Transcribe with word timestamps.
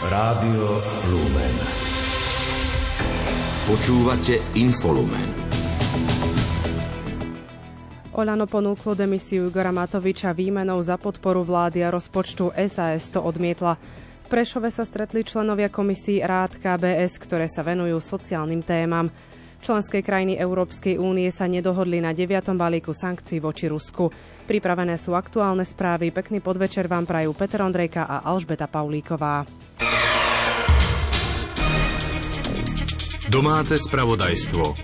Rádio 0.00 0.80
Lumen. 1.12 1.56
Počúvate 3.68 4.40
Infolumen. 4.56 5.28
Olano 8.16 8.48
ponúklo 8.48 8.96
demisiu 8.96 9.52
Igora 9.52 9.68
Matoviča 9.68 10.32
výmenou 10.32 10.80
za 10.80 10.96
podporu 10.96 11.44
vlády 11.44 11.84
a 11.84 11.92
rozpočtu 11.92 12.48
SAS 12.64 13.12
to 13.12 13.20
odmietla. 13.20 13.76
V 14.24 14.28
Prešove 14.32 14.72
sa 14.72 14.88
stretli 14.88 15.20
členovia 15.20 15.68
komisí 15.68 16.24
Rád 16.24 16.56
KBS, 16.56 17.20
ktoré 17.20 17.44
sa 17.52 17.60
venujú 17.60 18.00
sociálnym 18.00 18.64
témam. 18.64 19.12
Členské 19.60 20.00
krajiny 20.00 20.40
Európskej 20.40 20.96
únie 20.96 21.28
sa 21.28 21.44
nedohodli 21.44 22.00
na 22.00 22.16
9. 22.16 22.56
balíku 22.56 22.96
sankcií 22.96 23.36
voči 23.36 23.68
Rusku. 23.68 24.08
Pripravené 24.48 24.96
sú 24.96 25.12
aktuálne 25.12 25.68
správy. 25.68 26.08
Pekný 26.08 26.40
podvečer 26.40 26.88
vám 26.88 27.04
prajú 27.04 27.36
Peter 27.36 27.60
Ondrejka 27.60 28.08
a 28.08 28.24
Alžbeta 28.24 28.64
Paulíková. 28.64 29.44
Domáce 33.30 33.78
spravodajstvo. 33.78 34.74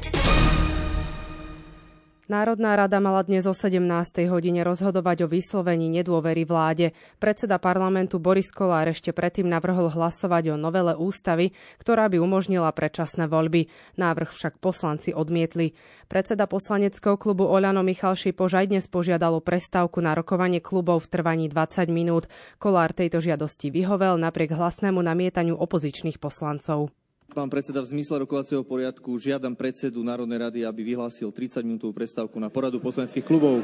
Národná 2.30 2.78
rada 2.78 3.02
mala 3.02 3.26
dnes 3.26 3.42
o 3.42 3.50
17. 3.50 3.82
hodine 4.30 4.62
rozhodovať 4.62 5.26
o 5.26 5.30
vyslovení 5.30 5.90
nedôvery 5.90 6.46
vláde. 6.46 6.94
Predseda 7.18 7.58
parlamentu 7.58 8.22
Boris 8.22 8.54
Kolár 8.54 8.86
ešte 8.86 9.10
predtým 9.10 9.50
navrhol 9.50 9.90
hlasovať 9.90 10.54
o 10.54 10.56
novele 10.62 10.94
ústavy, 10.94 11.58
ktorá 11.82 12.06
by 12.06 12.22
umožnila 12.22 12.70
predčasné 12.70 13.26
voľby. 13.26 13.66
Návrh 13.98 14.30
však 14.30 14.62
poslanci 14.62 15.10
odmietli. 15.10 15.74
Predseda 16.06 16.46
poslaneckého 16.46 17.18
klubu 17.18 17.50
Oľano 17.50 17.82
Michal 17.82 18.14
Šipož 18.14 18.62
aj 18.62 18.70
dnes 18.70 18.86
požiadalo 18.86 19.42
prestávku 19.42 19.98
na 19.98 20.14
rokovanie 20.14 20.62
klubov 20.62 21.10
v 21.10 21.18
trvaní 21.18 21.50
20 21.50 21.90
minút. 21.90 22.30
Kolár 22.62 22.94
tejto 22.94 23.18
žiadosti 23.18 23.74
vyhovel 23.74 24.22
napriek 24.22 24.54
hlasnému 24.54 25.02
namietaniu 25.02 25.58
opozičných 25.58 26.22
poslancov. 26.22 26.94
Pán 27.34 27.50
predseda, 27.50 27.82
v 27.82 27.90
zmysle 27.90 28.22
rokovacieho 28.22 28.62
poriadku 28.62 29.18
žiadam 29.18 29.58
predsedu 29.58 30.00
Národnej 30.00 30.40
rady, 30.40 30.60
aby 30.62 30.94
vyhlásil 30.94 31.28
30-minútovú 31.34 31.92
prestávku 31.92 32.38
na 32.38 32.48
poradu 32.48 32.78
poslaneckých 32.78 33.26
klubov. 33.26 33.60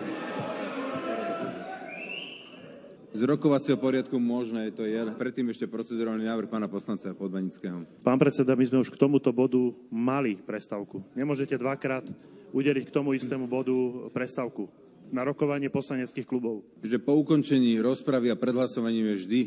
Z 3.13 3.21
rokovacieho 3.29 3.77
poriadku 3.77 4.17
možné, 4.17 4.73
to 4.73 4.89
je 4.89 4.97
predtým 5.17 5.53
ešte 5.53 5.69
procedurálny 5.69 6.25
návrh 6.25 6.49
pána 6.49 6.69
poslanca 6.69 7.13
Podvanického. 7.13 7.85
Pán 8.01 8.17
predseda, 8.17 8.57
my 8.57 8.65
sme 8.65 8.81
už 8.81 8.93
k 8.93 9.01
tomuto 9.01 9.33
bodu 9.33 9.61
mali 9.93 10.41
prestávku. 10.41 11.05
Nemôžete 11.13 11.61
dvakrát 11.61 12.09
udeliť 12.57 12.89
k 12.89 12.95
tomu 12.95 13.13
istému 13.13 13.49
bodu 13.49 13.73
prestávku 14.13 14.69
na 15.13 15.29
rokovanie 15.29 15.69
poslaneckých 15.69 16.25
klubov. 16.25 16.65
Že 16.81 17.05
po 17.05 17.17
ukončení 17.21 17.81
rozpravy 17.85 18.33
a 18.33 18.37
predhlasovaním 18.37 19.13
je 19.13 19.17
vždy 19.21 19.41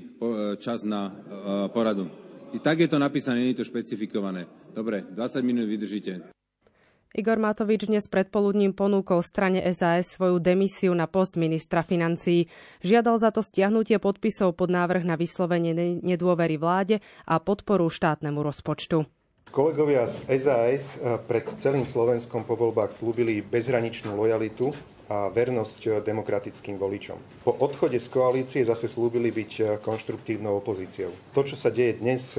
čas 0.61 0.85
na 0.85 1.13
poradu. 1.73 2.05
I 2.55 2.63
tak 2.63 2.79
je 2.79 2.87
to 2.87 2.95
napísané, 3.03 3.43
nie 3.43 3.51
je 3.51 3.59
to 3.59 3.67
špecifikované. 3.67 4.47
Dobre, 4.71 5.03
20 5.03 5.43
minút 5.43 5.67
vydržíte. 5.67 6.23
Igor 7.11 7.35
Matovič 7.35 7.91
dnes 7.91 8.07
predpoludním 8.07 8.71
ponúkol 8.71 9.19
strane 9.27 9.59
SAS 9.75 10.15
svoju 10.15 10.39
demisiu 10.39 10.95
na 10.95 11.03
post 11.03 11.35
ministra 11.35 11.83
financií. 11.83 12.47
Žiadal 12.79 13.19
za 13.19 13.35
to 13.35 13.43
stiahnutie 13.43 13.99
podpisov 13.99 14.55
pod 14.55 14.71
návrh 14.71 15.03
na 15.03 15.19
vyslovenie 15.19 15.99
nedôvery 15.99 16.55
vláde 16.55 17.03
a 17.27 17.43
podporu 17.43 17.91
štátnemu 17.91 18.39
rozpočtu. 18.39 19.03
Kolegovia 19.51 20.07
z 20.07 20.23
SAS 20.39 20.95
pred 21.27 21.43
celým 21.59 21.83
Slovenskom 21.83 22.47
po 22.47 22.55
voľbách 22.55 22.95
slúbili 22.95 23.43
bezhraničnú 23.43 24.15
lojalitu 24.15 24.71
a 25.05 25.29
vernosť 25.29 26.01
demokratickým 26.01 26.81
voličom. 26.81 27.45
Po 27.45 27.53
odchode 27.53 28.01
z 28.01 28.07
koalície 28.09 28.61
zase 28.65 28.89
slúbili 28.89 29.29
byť 29.29 29.81
konštruktívnou 29.85 30.57
opozíciou. 30.59 31.13
To, 31.37 31.41
čo 31.45 31.53
sa 31.53 31.69
deje 31.69 32.01
dnes, 32.01 32.33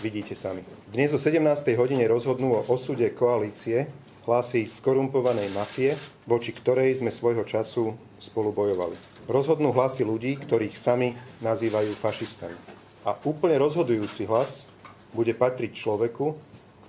vidíte 0.00 0.32
sami. 0.32 0.64
Dnes 0.88 1.12
o 1.12 1.20
17. 1.20 1.44
hodine 1.76 2.08
rozhodnú 2.08 2.56
o 2.56 2.64
osude 2.72 3.12
koalície 3.12 3.90
hlási 4.28 4.68
skorumpovanej 4.68 5.48
mafie, 5.56 5.96
voči 6.28 6.52
ktorej 6.52 7.00
sme 7.00 7.08
svojho 7.08 7.48
času 7.48 7.96
spolu 8.20 8.52
bojovali. 8.52 8.96
Rozhodnú 9.24 9.72
hlasy 9.72 10.04
ľudí, 10.04 10.36
ktorých 10.36 10.76
sami 10.76 11.16
nazývajú 11.40 11.96
fašistami. 11.96 12.56
A 13.08 13.16
úplne 13.24 13.56
rozhodujúci 13.56 14.28
hlas 14.28 14.68
bude 15.16 15.32
patriť 15.32 15.72
človeku, 15.72 16.36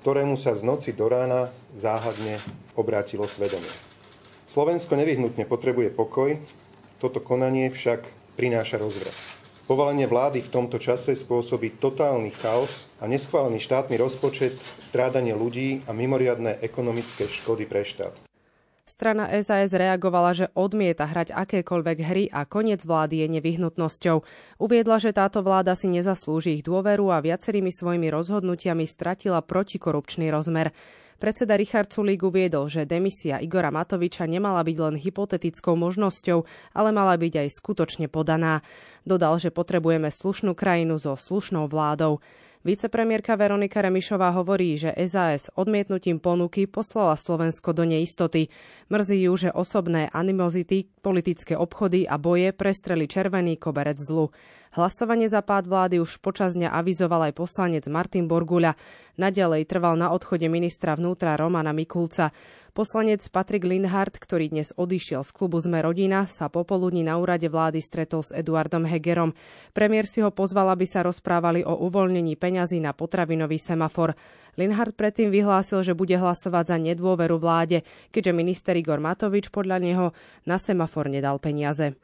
ktorému 0.03 0.35
sa 0.35 0.51
z 0.55 0.67
noci 0.67 0.91
do 0.91 1.07
rána 1.07 1.51
záhadne 1.79 2.43
obrátilo 2.75 3.23
svedomie. 3.27 3.88
Slovensko 4.49 4.97
nevyhnutne 4.97 5.45
potrebuje 5.45 5.93
pokoj, 5.93 6.33
toto 6.97 7.21
konanie 7.21 7.69
však 7.69 8.01
prináša 8.33 8.81
rozvrat. 8.81 9.13
Povalenie 9.69 10.09
vlády 10.09 10.41
v 10.41 10.49
tomto 10.49 10.81
čase 10.81 11.13
spôsobí 11.13 11.77
totálny 11.77 12.33
chaos 12.33 12.89
a 12.97 13.05
neschválený 13.05 13.61
štátny 13.61 14.01
rozpočet, 14.01 14.57
strádanie 14.81 15.37
ľudí 15.37 15.85
a 15.85 15.93
mimoriadné 15.93 16.65
ekonomické 16.65 17.29
škody 17.29 17.69
pre 17.69 17.85
štát. 17.85 18.17
Strana 18.89 19.29
SAS 19.45 19.69
reagovala, 19.69 20.33
že 20.33 20.49
odmieta 20.57 21.05
hrať 21.05 21.29
akékoľvek 21.29 21.97
hry 22.01 22.25
a 22.33 22.41
koniec 22.49 22.81
vlády 22.81 23.21
je 23.21 23.27
nevyhnutnosťou. 23.37 24.25
Uviedla, 24.57 24.97
že 24.97 25.13
táto 25.13 25.45
vláda 25.45 25.77
si 25.77 25.85
nezaslúži 25.85 26.57
ich 26.57 26.65
dôveru 26.65 27.13
a 27.13 27.21
viacerými 27.21 27.69
svojimi 27.69 28.09
rozhodnutiami 28.09 28.89
stratila 28.89 29.45
protikorupčný 29.45 30.33
rozmer. 30.33 30.73
Predseda 31.19 31.59
Richard 31.59 31.91
Sulík 31.91 32.23
uviedol, 32.23 32.71
že 32.71 32.87
demisia 32.87 33.43
Igora 33.43 33.75
Matoviča 33.75 34.23
nemala 34.23 34.63
byť 34.63 34.77
len 34.79 34.95
hypotetickou 34.95 35.75
možnosťou, 35.75 36.47
ale 36.71 36.89
mala 36.95 37.19
byť 37.19 37.43
aj 37.43 37.47
skutočne 37.59 38.07
podaná. 38.07 38.63
Dodal, 39.03 39.35
že 39.35 39.51
potrebujeme 39.51 40.07
slušnú 40.07 40.55
krajinu 40.55 40.95
so 40.95 41.19
slušnou 41.19 41.67
vládou. 41.67 42.23
Vicepremiérka 42.59 43.39
Veronika 43.39 43.79
Remišová 43.79 44.35
hovorí, 44.35 44.75
že 44.75 44.91
SAS 45.07 45.47
odmietnutím 45.55 46.19
ponuky 46.19 46.67
poslala 46.67 47.15
Slovensko 47.15 47.71
do 47.71 47.87
neistoty. 47.87 48.51
Mrzí 48.91 49.31
ju, 49.31 49.33
že 49.39 49.55
osobné 49.55 50.11
animozity, 50.11 50.91
politické 50.99 51.55
obchody 51.55 52.03
a 52.03 52.19
boje 52.19 52.51
prestreli 52.51 53.07
červený 53.07 53.55
koberec 53.55 53.95
zlu. 53.95 54.35
Hlasovanie 54.75 55.31
za 55.31 55.39
pád 55.39 55.71
vlády 55.71 56.03
už 56.03 56.19
počas 56.19 56.59
dňa 56.59 56.75
avizoval 56.75 57.31
aj 57.31 57.39
poslanec 57.39 57.87
Martin 57.87 58.27
Borguľa. 58.27 58.75
Naďalej 59.15 59.63
trval 59.63 59.95
na 59.95 60.11
odchode 60.11 60.51
ministra 60.51 60.99
vnútra 60.99 61.39
Romana 61.39 61.71
Mikulca. 61.71 62.35
Poslanec 62.79 63.27
Patrik 63.27 63.67
Lindhardt, 63.67 64.23
ktorý 64.23 64.55
dnes 64.55 64.71
odišiel 64.71 65.27
z 65.27 65.35
klubu 65.35 65.59
Sme 65.59 65.83
rodina, 65.83 66.23
sa 66.31 66.47
popoludní 66.47 67.03
na 67.03 67.19
úrade 67.19 67.51
vlády 67.51 67.83
stretol 67.83 68.23
s 68.23 68.31
Eduardom 68.31 68.87
Hegerom. 68.87 69.35
Premiér 69.75 70.07
si 70.07 70.23
ho 70.23 70.31
pozval, 70.31 70.71
aby 70.71 70.87
sa 70.87 71.03
rozprávali 71.03 71.59
o 71.67 71.75
uvoľnení 71.75 72.39
peňazí 72.39 72.79
na 72.79 72.95
potravinový 72.95 73.59
semafor. 73.59 74.15
Linhard 74.55 74.95
predtým 74.95 75.27
vyhlásil, 75.27 75.83
že 75.83 75.91
bude 75.91 76.15
hlasovať 76.15 76.71
za 76.71 76.77
nedôveru 76.79 77.35
vláde, 77.35 77.83
keďže 78.15 78.31
minister 78.31 78.71
Igor 78.79 79.03
Matovič 79.03 79.51
podľa 79.51 79.83
neho 79.83 80.05
na 80.47 80.55
semafor 80.55 81.11
nedal 81.11 81.35
peniaze. 81.43 81.99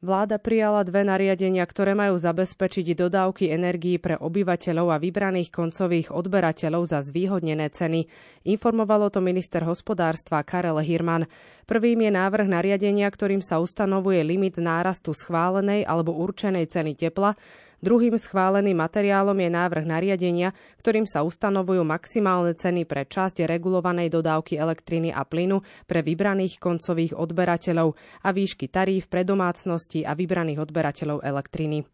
Vláda 0.00 0.40
prijala 0.40 0.80
dve 0.80 1.04
nariadenia, 1.04 1.60
ktoré 1.68 1.92
majú 1.92 2.16
zabezpečiť 2.16 2.96
dodávky 2.96 3.52
energií 3.52 4.00
pre 4.00 4.16
obyvateľov 4.16 4.96
a 4.96 4.96
vybraných 4.96 5.52
koncových 5.52 6.08
odberateľov 6.08 6.88
za 6.88 7.04
zvýhodnené 7.04 7.68
ceny. 7.68 8.08
Informovalo 8.48 9.12
to 9.12 9.20
minister 9.20 9.60
hospodárstva 9.60 10.40
Karel 10.40 10.80
Hirman. 10.80 11.28
Prvým 11.68 12.08
je 12.08 12.16
návrh 12.16 12.48
nariadenia, 12.48 13.12
ktorým 13.12 13.44
sa 13.44 13.60
ustanovuje 13.60 14.24
limit 14.24 14.56
nárastu 14.56 15.12
schválenej 15.12 15.84
alebo 15.84 16.16
určenej 16.16 16.72
ceny 16.72 16.96
tepla, 16.96 17.36
Druhým 17.80 18.20
schváleným 18.20 18.76
materiálom 18.76 19.36
je 19.40 19.48
návrh 19.48 19.84
nariadenia, 19.88 20.52
ktorým 20.84 21.08
sa 21.08 21.24
ustanovujú 21.24 21.80
maximálne 21.80 22.52
ceny 22.52 22.84
pre 22.84 23.08
časť 23.08 23.48
regulovanej 23.48 24.12
dodávky 24.12 24.60
elektriny 24.60 25.08
a 25.08 25.24
plynu 25.24 25.64
pre 25.88 26.04
vybraných 26.04 26.60
koncových 26.60 27.16
odberateľov 27.16 27.96
a 28.20 28.28
výšky 28.36 28.68
taríf 28.68 29.08
pre 29.08 29.24
domácnosti 29.24 30.04
a 30.04 30.12
vybraných 30.12 30.60
odberateľov 30.68 31.24
elektriny. 31.24 31.88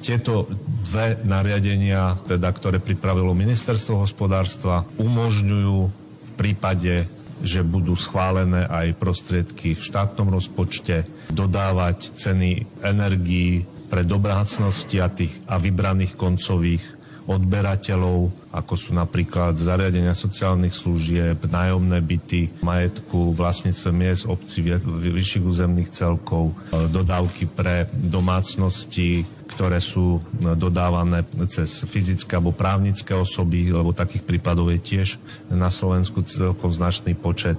Tieto 0.00 0.46
dve 0.86 1.20
nariadenia, 1.26 2.16
teda, 2.24 2.48
ktoré 2.54 2.78
pripravilo 2.78 3.34
ministerstvo 3.34 4.06
hospodárstva, 4.06 4.86
umožňujú 4.96 5.76
v 6.22 6.30
prípade 6.38 7.10
že 7.36 7.60
budú 7.60 7.92
schválené 7.92 8.64
aj 8.64 8.96
prostriedky 8.96 9.76
v 9.76 9.82
štátnom 9.84 10.32
rozpočte, 10.32 11.04
dodávať 11.28 12.16
ceny 12.16 12.80
energií 12.80 13.68
pre 13.86 14.02
domácnosti 14.02 14.98
a, 14.98 15.08
tých, 15.08 15.32
a 15.46 15.56
vybraných 15.56 16.18
koncových 16.18 16.96
odberateľov 17.26 18.30
ako 18.54 18.74
sú 18.78 18.90
napríklad 18.94 19.58
zariadenia 19.58 20.14
sociálnych 20.14 20.72
služieb, 20.72 21.42
nájomné 21.44 21.98
byty, 22.00 22.48
majetku, 22.62 23.34
vlastníctve 23.34 23.90
miest, 23.92 24.24
obcí, 24.24 24.62
vyšších 24.88 25.44
územných 25.44 25.90
celkov, 25.90 26.54
e, 26.72 26.86
dodávky 26.88 27.50
pre 27.50 27.90
domácnosti, 27.92 29.26
ktoré 29.46 29.78
sú 29.78 30.18
dodávané 30.36 31.22
cez 31.46 31.86
fyzické 31.86 32.36
alebo 32.36 32.50
právnické 32.50 33.14
osoby, 33.14 33.70
lebo 33.70 33.94
takých 33.94 34.26
prípadov 34.26 34.74
je 34.74 34.80
tiež 34.82 35.08
na 35.48 35.70
Slovensku 35.70 36.26
celkom 36.26 36.74
značný 36.74 37.14
počet. 37.14 37.56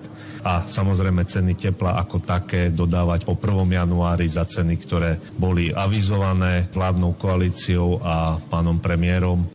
A 0.48 0.63
samozrejme 0.63 1.28
ceny 1.28 1.60
tepla 1.60 2.00
ako 2.00 2.24
také 2.24 2.69
dodávať 2.72 3.28
po 3.28 3.36
1. 3.36 3.68
januári 3.74 4.28
za 4.30 4.48
ceny, 4.48 4.75
ktoré 4.80 5.19
boli 5.36 5.74
avizované 5.74 6.69
vládnou 6.72 7.18
koalíciou 7.19 8.00
a 8.00 8.39
pánom 8.39 8.80
premiérom. 8.80 9.50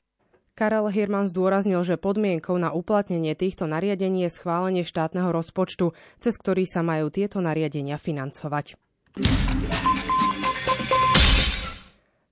Karel 0.53 0.93
Hirman 0.93 1.25
zdôraznil, 1.33 1.81
že 1.81 1.97
podmienkou 1.97 2.61
na 2.61 2.77
uplatnenie 2.77 3.33
týchto 3.33 3.65
nariadení 3.65 4.29
je 4.29 4.37
schválenie 4.37 4.85
štátneho 4.85 5.33
rozpočtu, 5.33 5.97
cez 6.21 6.37
ktorý 6.37 6.69
sa 6.69 6.85
majú 6.85 7.09
tieto 7.09 7.41
nariadenia 7.41 7.97
financovať. 7.97 8.77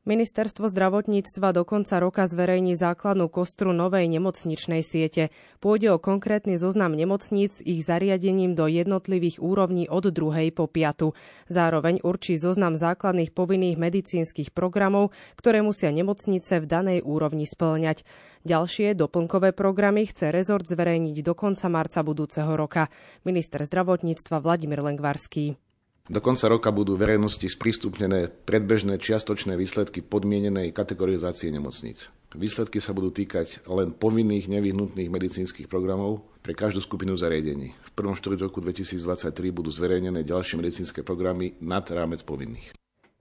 Ministerstvo 0.08 0.64
zdravotníctva 0.72 1.52
do 1.52 1.60
konca 1.68 2.00
roka 2.00 2.24
zverejní 2.24 2.72
základnú 2.72 3.28
kostru 3.28 3.76
novej 3.76 4.08
nemocničnej 4.08 4.80
siete. 4.80 5.28
Pôjde 5.60 5.92
o 5.92 6.00
konkrétny 6.00 6.56
zoznam 6.56 6.96
nemocníc 6.96 7.60
ich 7.60 7.84
zariadením 7.84 8.56
do 8.56 8.64
jednotlivých 8.64 9.44
úrovní 9.44 9.92
od 9.92 10.08
druhej 10.08 10.56
po 10.56 10.72
piatu. 10.72 11.12
Zároveň 11.52 12.00
určí 12.00 12.40
zoznam 12.40 12.80
základných 12.80 13.36
povinných 13.36 13.76
medicínskych 13.76 14.56
programov, 14.56 15.12
ktoré 15.36 15.60
musia 15.60 15.92
nemocnice 15.92 16.64
v 16.64 16.66
danej 16.66 16.98
úrovni 17.04 17.44
splňať. 17.44 18.00
Ďalšie 18.48 18.96
doplnkové 18.96 19.52
programy 19.52 20.08
chce 20.08 20.32
rezort 20.32 20.64
zverejniť 20.64 21.20
do 21.20 21.36
konca 21.36 21.68
marca 21.68 22.00
budúceho 22.00 22.56
roka. 22.56 22.88
Minister 23.28 23.60
zdravotníctva 23.68 24.40
Vladimír 24.40 24.80
Lengvarský. 24.80 25.60
Do 26.10 26.18
konca 26.18 26.50
roka 26.50 26.74
budú 26.74 26.98
verejnosti 26.98 27.46
sprístupnené 27.46 28.26
predbežné 28.26 28.98
čiastočné 28.98 29.54
výsledky 29.54 30.02
podmienenej 30.02 30.74
kategorizácie 30.74 31.54
nemocníc. 31.54 32.10
Výsledky 32.34 32.82
sa 32.82 32.90
budú 32.90 33.14
týkať 33.14 33.62
len 33.70 33.94
povinných 33.94 34.50
nevyhnutných 34.50 35.06
medicínskych 35.06 35.70
programov 35.70 36.26
pre 36.42 36.50
každú 36.50 36.82
skupinu 36.82 37.14
zariadení. 37.14 37.78
V 37.78 37.90
prvom 37.94 38.18
štvrť 38.18 38.42
roku 38.42 38.58
2023 38.58 39.54
budú 39.54 39.70
zverejnené 39.70 40.26
ďalšie 40.26 40.58
medicínske 40.58 41.06
programy 41.06 41.54
nad 41.62 41.86
rámec 41.86 42.26
povinných. 42.26 42.74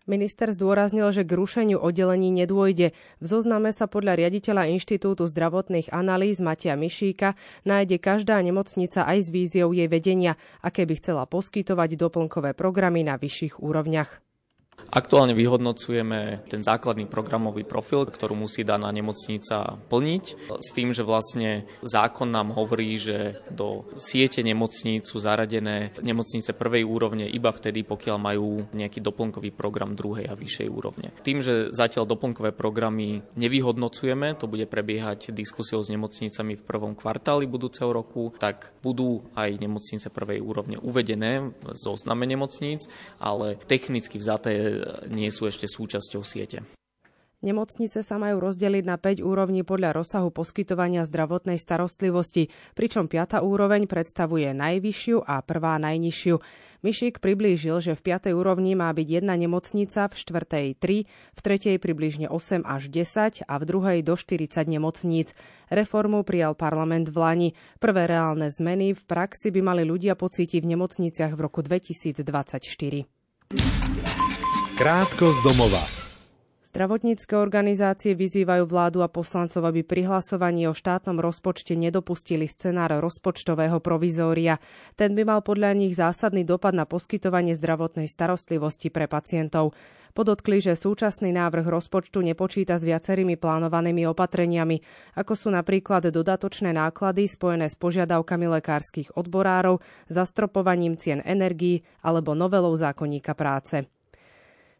Minister 0.10 0.50
zdôraznil, 0.50 1.06
že 1.14 1.22
k 1.22 1.38
rušeniu 1.38 1.78
oddelení 1.78 2.34
nedôjde. 2.34 2.98
V 3.22 3.26
zozname 3.30 3.70
sa 3.70 3.86
podľa 3.86 4.18
riaditeľa 4.18 4.66
Inštitútu 4.74 5.30
zdravotných 5.30 5.94
analýz 5.94 6.42
Matia 6.42 6.74
Mišíka 6.74 7.38
nájde 7.62 8.02
každá 8.02 8.42
nemocnica 8.42 9.06
aj 9.06 9.18
s 9.22 9.30
víziou 9.30 9.70
jej 9.70 9.86
vedenia, 9.86 10.34
aké 10.66 10.90
by 10.90 10.98
chcela 10.98 11.30
poskytovať 11.30 11.94
doplnkové 11.94 12.58
programy 12.58 13.06
na 13.06 13.22
vyšších 13.22 13.62
úrovniach. 13.62 14.29
Aktuálne 14.90 15.38
vyhodnocujeme 15.38 16.48
ten 16.48 16.64
základný 16.64 17.06
programový 17.06 17.68
profil, 17.68 18.08
ktorú 18.08 18.34
musí 18.34 18.64
daná 18.64 18.90
nemocnica 18.90 19.78
plniť, 19.92 20.24
s 20.50 20.70
tým, 20.74 20.96
že 20.96 21.06
vlastne 21.06 21.68
zákon 21.84 22.32
nám 22.32 22.56
hovorí, 22.56 22.96
že 22.98 23.38
do 23.52 23.86
siete 23.94 24.42
nemocníc 24.42 25.10
sú 25.10 25.22
zaradené 25.22 25.94
nemocnice 26.02 26.54
prvej 26.54 26.86
úrovne 26.86 27.26
iba 27.30 27.50
vtedy, 27.50 27.86
pokiaľ 27.86 28.18
majú 28.18 28.66
nejaký 28.74 29.02
doplnkový 29.02 29.54
program 29.54 29.94
druhej 29.98 30.30
a 30.30 30.38
vyššej 30.38 30.68
úrovne. 30.70 31.10
Tým, 31.22 31.42
že 31.42 31.74
zatiaľ 31.74 32.10
doplnkové 32.10 32.54
programy 32.54 33.26
nevyhodnocujeme, 33.38 34.38
to 34.38 34.46
bude 34.46 34.66
prebiehať 34.70 35.34
diskusiou 35.34 35.82
s 35.82 35.90
nemocnicami 35.90 36.58
v 36.58 36.66
prvom 36.66 36.94
kvartáli 36.94 37.50
budúceho 37.50 37.90
roku, 37.90 38.34
tak 38.38 38.74
budú 38.86 39.26
aj 39.34 39.58
nemocnice 39.58 40.14
prvej 40.14 40.42
úrovne 40.42 40.78
uvedené 40.82 41.50
v 41.50 41.78
zozname 41.78 42.30
nemocníc, 42.30 42.86
ale 43.18 43.58
technicky 43.66 44.22
vzaté 44.22 44.69
nie 45.10 45.30
sú 45.30 45.50
ešte 45.50 45.70
súčasťou 45.70 46.22
siete. 46.22 46.66
Nemocnice 47.40 48.04
sa 48.04 48.20
majú 48.20 48.44
rozdeliť 48.44 48.84
na 48.84 49.00
5 49.00 49.24
úrovní 49.24 49.64
podľa 49.64 50.04
rozsahu 50.04 50.28
poskytovania 50.28 51.08
zdravotnej 51.08 51.56
starostlivosti, 51.56 52.52
pričom 52.76 53.08
5. 53.08 53.40
úroveň 53.40 53.88
predstavuje 53.88 54.52
najvyššiu 54.52 55.24
a 55.24 55.40
prvá 55.40 55.80
najnižšiu. 55.80 56.36
Myšík 56.84 57.24
priblížil, 57.24 57.80
že 57.80 57.96
v 57.96 58.12
5. 58.12 58.36
úrovni 58.36 58.76
má 58.76 58.92
byť 58.92 59.24
jedna 59.24 59.40
nemocnica, 59.40 60.12
v 60.12 60.16
4. 60.20 60.84
3, 60.84 61.08
v 61.08 61.40
3. 61.40 61.80
približne 61.80 62.28
8 62.28 62.68
až 62.68 62.92
10 62.92 63.48
a 63.48 63.54
v 63.56 63.64
druhej 63.64 64.04
do 64.04 64.20
40 64.20 64.68
nemocníc. 64.68 65.32
Reformu 65.72 66.28
prijal 66.28 66.60
parlament 66.60 67.08
v 67.08 67.24
Lani. 67.24 67.50
Prvé 67.80 68.12
reálne 68.12 68.52
zmeny 68.52 68.92
v 68.92 69.04
praxi 69.08 69.56
by 69.56 69.64
mali 69.64 69.88
ľudia 69.88 70.20
pocítiť 70.20 70.60
v 70.60 70.76
nemocniciach 70.76 71.32
v 71.36 71.40
roku 71.40 71.64
2024. 71.64 73.88
Krátko 74.80 75.36
z 75.36 75.44
domova. 75.44 75.84
Zdravotnícke 76.64 77.36
organizácie 77.36 78.16
vyzývajú 78.16 78.64
vládu 78.64 79.04
a 79.04 79.12
poslancov, 79.12 79.68
aby 79.68 79.84
pri 79.84 80.08
hlasovaní 80.08 80.72
o 80.72 80.74
štátnom 80.78 81.20
rozpočte 81.20 81.76
nedopustili 81.76 82.48
scenár 82.48 82.96
rozpočtového 83.04 83.84
provizória. 83.84 84.56
Ten 84.96 85.20
by 85.20 85.28
mal 85.28 85.44
podľa 85.44 85.76
nich 85.76 86.00
zásadný 86.00 86.48
dopad 86.48 86.72
na 86.72 86.88
poskytovanie 86.88 87.60
zdravotnej 87.60 88.08
starostlivosti 88.08 88.88
pre 88.88 89.12
pacientov. 89.12 89.76
Podotkli, 90.16 90.64
že 90.64 90.80
súčasný 90.80 91.36
návrh 91.36 91.68
rozpočtu 91.68 92.24
nepočíta 92.24 92.80
s 92.80 92.88
viacerými 92.88 93.36
plánovanými 93.36 94.08
opatreniami, 94.08 94.80
ako 95.20 95.36
sú 95.36 95.52
napríklad 95.52 96.08
dodatočné 96.08 96.72
náklady 96.72 97.28
spojené 97.28 97.68
s 97.68 97.76
požiadavkami 97.76 98.48
lekárskych 98.48 99.12
odborárov, 99.20 99.84
zastropovaním 100.08 100.96
cien 100.96 101.20
energií 101.28 101.84
alebo 102.00 102.32
novelou 102.32 102.72
zákonníka 102.80 103.36
práce. 103.36 103.99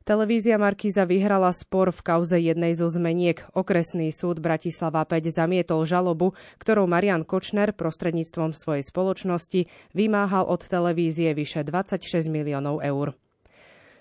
Televízia 0.08 0.56
Markíza 0.56 1.06
vyhrala 1.06 1.52
spor 1.52 1.92
v 1.92 2.02
kauze 2.02 2.40
jednej 2.40 2.74
zo 2.74 2.88
zmeniek. 2.88 3.44
Okresný 3.54 4.10
súd 4.10 4.40
Bratislava 4.42 5.06
5 5.06 5.30
zamietol 5.30 5.84
žalobu, 5.84 6.34
ktorou 6.58 6.88
Marian 6.88 7.28
Kočner 7.28 7.76
prostredníctvom 7.76 8.56
svojej 8.56 8.84
spoločnosti 8.84 9.68
vymáhal 9.92 10.48
od 10.48 10.66
televízie 10.66 11.36
vyše 11.36 11.68
26 11.68 12.32
miliónov 12.32 12.82
eur. 12.82 13.14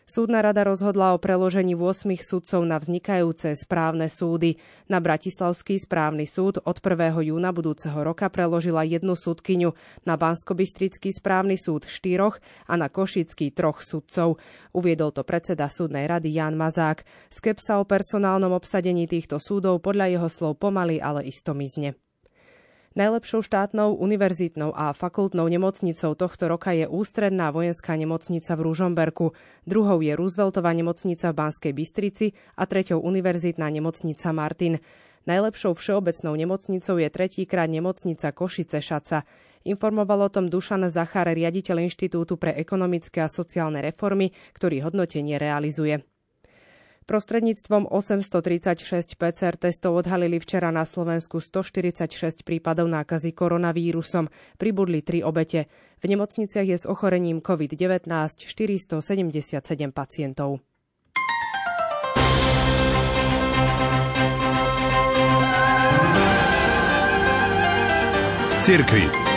Súdna 0.08 0.40
rada 0.40 0.64
rozhodla 0.64 1.12
o 1.12 1.20
preložení 1.20 1.76
8 1.76 2.08
sudcov 2.24 2.64
na 2.64 2.80
vznikajúce 2.80 3.52
správne 3.52 4.08
súdy. 4.08 4.56
Na 4.88 5.04
Bratislavský 5.04 5.76
správny 5.76 6.24
súd 6.24 6.64
od 6.64 6.80
1. 6.80 7.28
júna 7.28 7.52
budúceho 7.52 8.00
roka 8.00 8.32
preložila 8.32 8.88
jednu 8.88 9.12
súdkyňu, 9.12 9.76
na 10.08 10.16
Banskobystrický 10.16 11.12
správny 11.12 11.60
súd 11.60 11.84
štyroch 11.84 12.40
a 12.64 12.80
na 12.80 12.88
Košický 12.88 13.52
troch 13.52 13.84
sudcov. 13.84 14.40
Uviedol 14.72 15.12
to 15.12 15.28
predseda 15.28 15.68
súdnej 15.68 16.08
rady 16.08 16.32
Jan 16.32 16.56
Mazák. 16.56 17.04
Skepsa 17.28 17.76
o 17.76 17.84
personálnom 17.84 18.56
obsadení 18.56 19.04
týchto 19.04 19.36
súdov 19.36 19.84
podľa 19.84 20.08
jeho 20.08 20.28
slov 20.32 20.56
pomaly, 20.56 21.04
ale 21.04 21.28
isto 21.28 21.52
mizne. 21.52 22.07
Najlepšou 22.96 23.44
štátnou, 23.44 24.00
univerzitnou 24.00 24.72
a 24.72 24.96
fakultnou 24.96 25.44
nemocnicou 25.44 26.16
tohto 26.16 26.48
roka 26.48 26.72
je 26.72 26.88
Ústredná 26.88 27.52
vojenská 27.52 27.92
nemocnica 28.00 28.56
v 28.56 28.64
Ružomberku, 28.64 29.26
druhou 29.68 30.00
je 30.00 30.16
Rooseveltová 30.16 30.72
nemocnica 30.72 31.28
v 31.28 31.36
Banskej 31.36 31.72
Bystrici 31.76 32.32
a 32.56 32.64
treťou 32.64 33.04
univerzitná 33.04 33.68
nemocnica 33.68 34.32
Martin. 34.32 34.80
Najlepšou 35.28 35.76
všeobecnou 35.76 36.32
nemocnicou 36.32 36.96
je 36.96 37.08
tretíkrát 37.12 37.68
nemocnica 37.68 38.32
Košice 38.32 38.80
Šaca. 38.80 39.28
Informoval 39.68 40.24
o 40.24 40.32
tom 40.32 40.48
Dušan 40.48 40.88
Zachar, 40.88 41.28
riaditeľ 41.28 41.84
Inštitútu 41.84 42.40
pre 42.40 42.56
ekonomické 42.56 43.20
a 43.20 43.28
sociálne 43.28 43.84
reformy, 43.84 44.32
ktorý 44.56 44.88
hodnotenie 44.88 45.36
realizuje. 45.36 46.08
Prostredníctvom 47.08 47.88
836 47.88 49.16
PCR 49.16 49.56
testov 49.56 49.96
odhalili 49.96 50.36
včera 50.36 50.68
na 50.68 50.84
Slovensku 50.84 51.40
146 51.40 52.44
prípadov 52.44 52.84
nákazy 52.84 53.32
koronavírusom. 53.32 54.28
Pribudli 54.60 55.00
tri 55.00 55.24
obete. 55.24 55.72
V 56.04 56.12
nemocniciach 56.12 56.68
je 56.68 56.76
s 56.76 56.84
ochorením 56.84 57.40
COVID-19 57.40 58.12
477 58.44 59.64
pacientov. 59.88 60.60
Z. 68.52 69.27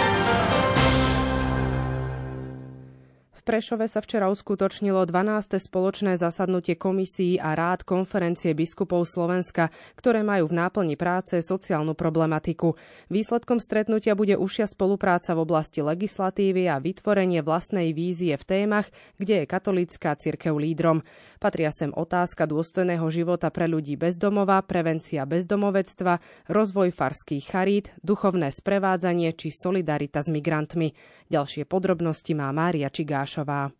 Prešove 3.41 3.89
sa 3.89 4.05
včera 4.05 4.29
uskutočnilo 4.29 5.01
12. 5.09 5.57
spoločné 5.57 6.13
zasadnutie 6.13 6.77
komisí 6.77 7.41
a 7.41 7.57
rád 7.57 7.81
konferencie 7.81 8.53
biskupov 8.53 9.09
Slovenska, 9.09 9.73
ktoré 9.97 10.21
majú 10.21 10.45
v 10.45 10.61
náplni 10.61 10.93
práce 10.93 11.41
sociálnu 11.41 11.97
problematiku. 11.97 12.77
Výsledkom 13.09 13.57
stretnutia 13.57 14.13
bude 14.13 14.37
užšia 14.37 14.69
spolupráca 14.69 15.33
v 15.33 15.41
oblasti 15.41 15.81
legislatívy 15.81 16.69
a 16.69 16.77
vytvorenie 16.77 17.41
vlastnej 17.41 17.97
vízie 17.97 18.37
v 18.37 18.45
témach, 18.45 18.93
kde 19.17 19.41
je 19.41 19.49
katolícka 19.49 20.13
cirkev 20.21 20.61
lídrom. 20.61 21.01
Patria 21.41 21.73
sem 21.73 21.89
otázka 21.89 22.45
dôstojného 22.45 23.09
života 23.09 23.49
pre 23.49 23.65
ľudí 23.65 23.97
bezdomova, 23.97 24.61
prevencia 24.61 25.25
bezdomovectva, 25.25 26.45
rozvoj 26.45 26.93
farských 26.93 27.49
charít, 27.49 27.89
duchovné 28.05 28.53
sprevádzanie 28.53 29.33
či 29.33 29.49
solidarita 29.49 30.21
s 30.21 30.29
migrantmi. 30.29 30.93
Ďalšie 31.31 31.63
podrobnosti 31.63 32.35
má 32.35 32.51
Mária 32.51 32.91
Čigášová. 32.91 33.71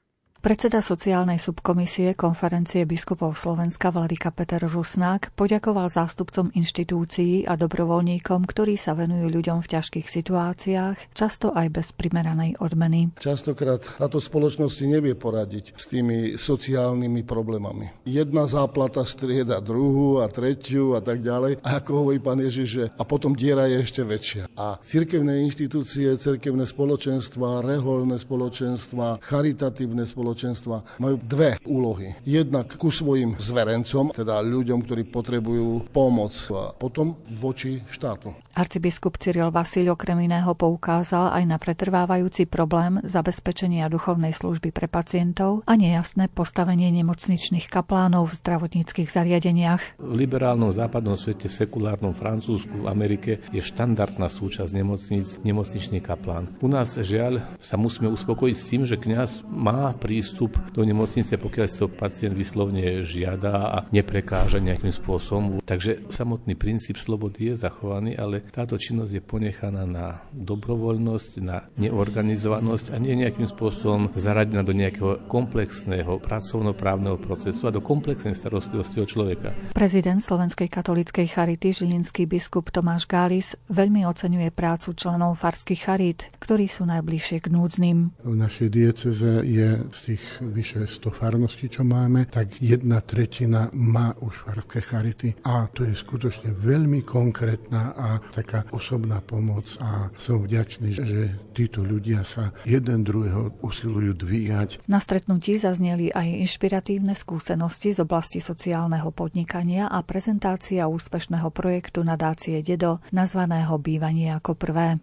Predseda 0.42 0.82
sociálnej 0.82 1.38
subkomisie 1.38 2.18
konferencie 2.18 2.82
biskupov 2.90 3.38
Slovenska 3.38 3.94
Vladika 3.94 4.34
Peter 4.34 4.58
Rusnák 4.58 5.38
poďakoval 5.38 5.86
zástupcom 5.94 6.50
inštitúcií 6.58 7.46
a 7.46 7.54
dobrovoľníkom, 7.54 8.50
ktorí 8.50 8.74
sa 8.74 8.98
venujú 8.98 9.30
ľuďom 9.30 9.62
v 9.62 9.70
ťažkých 9.70 10.10
situáciách, 10.10 11.14
často 11.14 11.54
aj 11.54 11.68
bez 11.70 11.88
primeranej 11.94 12.58
odmeny. 12.58 13.14
Častokrát 13.22 13.86
táto 14.02 14.18
spoločnosť 14.18 14.74
si 14.74 14.90
nevie 14.90 15.14
poradiť 15.14 15.78
s 15.78 15.86
tými 15.86 16.34
sociálnymi 16.42 17.22
problémami. 17.22 18.10
Jedna 18.10 18.50
záplata 18.50 19.06
strieda 19.06 19.62
druhú 19.62 20.26
a 20.26 20.26
tretiu 20.26 20.98
a 20.98 21.06
tak 21.06 21.22
ďalej. 21.22 21.62
A 21.62 21.78
ako 21.78 22.02
hovorí 22.02 22.18
pán 22.18 22.42
Ježiš, 22.42 22.66
že 22.66 22.84
a 22.98 23.06
potom 23.06 23.38
diera 23.38 23.70
je 23.70 23.78
ešte 23.78 24.02
väčšia. 24.02 24.50
A 24.58 24.82
cirkevné 24.82 25.46
inštitúcie, 25.46 26.10
cirkevné 26.18 26.66
spoločenstva, 26.66 27.62
reholné 27.62 28.18
spoločenstva, 28.18 29.22
charitatívne 29.22 30.10
spoločenstva, 30.10 30.30
spoločenstva 30.32 31.04
majú 31.04 31.20
dve 31.20 31.60
úlohy. 31.68 32.16
Jednak 32.24 32.80
ku 32.80 32.88
svojim 32.88 33.36
zverencom, 33.36 34.16
teda 34.16 34.40
ľuďom, 34.40 34.80
ktorí 34.88 35.12
potrebujú 35.12 35.92
pomoc, 35.92 36.32
a 36.56 36.72
potom 36.72 37.20
voči 37.28 37.84
štátu. 37.92 38.32
Arcibiskup 38.56 39.16
Cyril 39.20 39.52
Vasil 39.52 39.88
okrem 39.92 40.28
iného 40.28 40.52
poukázal 40.56 41.36
aj 41.36 41.44
na 41.48 41.56
pretrvávajúci 41.60 42.48
problém 42.48 43.00
zabezpečenia 43.04 43.88
duchovnej 43.88 44.36
služby 44.36 44.76
pre 44.76 44.88
pacientov 44.92 45.64
a 45.68 45.76
nejasné 45.76 46.28
postavenie 46.32 46.92
nemocničných 46.96 47.68
kaplánov 47.72 48.32
v 48.32 48.38
zdravotníckých 48.44 49.08
zariadeniach. 49.08 50.00
V 50.00 50.14
liberálnom 50.16 50.72
západnom 50.72 51.16
svete, 51.16 51.48
v 51.48 51.58
sekulárnom 51.64 52.12
Francúzsku, 52.12 52.84
v 52.84 52.90
Amerike 52.92 53.40
je 53.56 53.64
štandardná 53.64 54.28
súčasť 54.28 54.72
nemocnic 54.76 55.28
nemocničný 55.44 56.00
kaplán. 56.04 56.52
U 56.60 56.68
nás 56.68 57.00
žiaľ 57.00 57.44
sa 57.64 57.80
musíme 57.80 58.12
uspokojiť 58.12 58.56
s 58.56 58.68
tým, 58.68 58.84
že 58.84 59.00
kňaz 59.00 59.48
má 59.48 59.96
prístup 60.22 60.54
do 60.70 60.86
nemocnice, 60.86 61.34
pokiaľ 61.34 61.66
si 61.66 61.82
to 61.82 61.90
pacient 61.90 62.38
vyslovne 62.38 63.02
žiada 63.02 63.74
a 63.74 63.78
neprekáža 63.90 64.62
nejakým 64.62 64.94
spôsobom. 64.94 65.58
Takže 65.66 66.14
samotný 66.14 66.54
princíp 66.54 67.02
slobody 67.02 67.50
je 67.50 67.66
zachovaný, 67.66 68.14
ale 68.14 68.46
táto 68.54 68.78
činnosť 68.78 69.18
je 69.18 69.24
ponechaná 69.26 69.90
na 69.90 70.22
dobrovoľnosť, 70.30 71.32
na 71.42 71.66
neorganizovanosť 71.82 72.94
a 72.94 73.02
nie 73.02 73.18
nejakým 73.18 73.50
spôsobom 73.50 74.14
zaradená 74.14 74.62
do 74.62 74.78
nejakého 74.78 75.26
komplexného 75.26 76.22
pracovnoprávneho 76.22 77.18
procesu 77.18 77.66
a 77.66 77.74
do 77.74 77.82
komplexnej 77.82 78.38
starostlivosti 78.38 79.02
o 79.02 79.10
človeka. 79.10 79.58
Prezident 79.74 80.22
Slovenskej 80.22 80.70
katolíckej 80.70 81.34
charity 81.34 81.74
žilinský 81.74 82.30
biskup 82.30 82.70
Tomáš 82.70 83.10
Gális 83.10 83.58
veľmi 83.74 84.06
oceňuje 84.06 84.54
prácu 84.54 84.94
členov 84.94 85.42
farských 85.42 85.82
charít, 85.82 86.30
ktorí 86.38 86.70
sú 86.70 86.86
najbližšie 86.86 87.42
k 87.42 87.48
núdznym. 87.50 87.98
V 88.22 88.36
našej 88.38 88.70
dieceze 88.70 89.42
je 89.50 89.82
z 89.90 90.11
tých 90.12 90.44
vyše 90.44 90.84
100 90.84 91.08
farností, 91.08 91.72
čo 91.72 91.88
máme, 91.88 92.28
tak 92.28 92.60
jedna 92.60 93.00
tretina 93.00 93.72
má 93.72 94.12
už 94.20 94.44
farské 94.44 94.84
charity 94.84 95.32
a 95.48 95.72
to 95.72 95.88
je 95.88 95.96
skutočne 95.96 96.52
veľmi 96.52 97.08
konkrétna 97.08 97.96
a 97.96 98.20
taká 98.36 98.68
osobná 98.76 99.24
pomoc 99.24 99.72
a 99.80 100.12
som 100.20 100.44
vďačný, 100.44 100.90
že 100.92 101.20
títo 101.56 101.80
ľudia 101.80 102.28
sa 102.28 102.52
jeden 102.68 103.08
druhého 103.08 103.56
usilujú 103.64 104.20
dvíjať. 104.20 104.84
Na 104.92 105.00
stretnutí 105.00 105.56
zazneli 105.56 106.12
aj 106.12 106.44
inšpiratívne 106.44 107.16
skúsenosti 107.16 107.96
z 107.96 108.04
oblasti 108.04 108.44
sociálneho 108.44 109.16
podnikania 109.16 109.88
a 109.88 110.04
prezentácia 110.04 110.92
úspešného 110.92 111.48
projektu 111.56 112.04
nadácie 112.04 112.60
Dedo, 112.60 113.00
nazvaného 113.16 113.80
Bývanie 113.80 114.36
ako 114.36 114.60
prvé. 114.60 115.00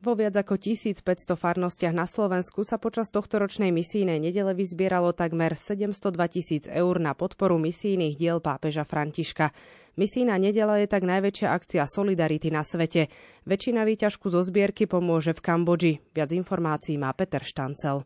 Vo 0.00 0.16
viac 0.16 0.32
ako 0.32 0.56
1500 0.56 1.04
farnostiach 1.36 1.92
na 1.92 2.08
Slovensku 2.08 2.64
sa 2.64 2.80
počas 2.80 3.12
tohto 3.12 3.36
ročnej 3.36 3.68
misijnej 3.68 4.16
nedele 4.16 4.56
vyzbieralo 4.56 5.12
takmer 5.12 5.52
702 5.52 6.16
tisíc 6.32 6.64
eur 6.72 6.96
na 6.96 7.12
podporu 7.12 7.60
misijných 7.60 8.16
diel 8.16 8.40
pápeža 8.40 8.88
Františka. 8.88 9.52
Misijná 10.00 10.40
nedela 10.40 10.80
je 10.80 10.88
tak 10.88 11.04
najväčšia 11.04 11.52
akcia 11.52 11.84
Solidarity 11.84 12.48
na 12.48 12.64
svete. 12.64 13.12
Väčšina 13.44 13.84
výťažku 13.84 14.32
zo 14.32 14.40
zbierky 14.40 14.88
pomôže 14.88 15.36
v 15.36 15.44
Kambodži. 15.44 15.92
Viac 16.16 16.32
informácií 16.32 16.96
má 16.96 17.12
Peter 17.12 17.44
Štancel. 17.44 18.00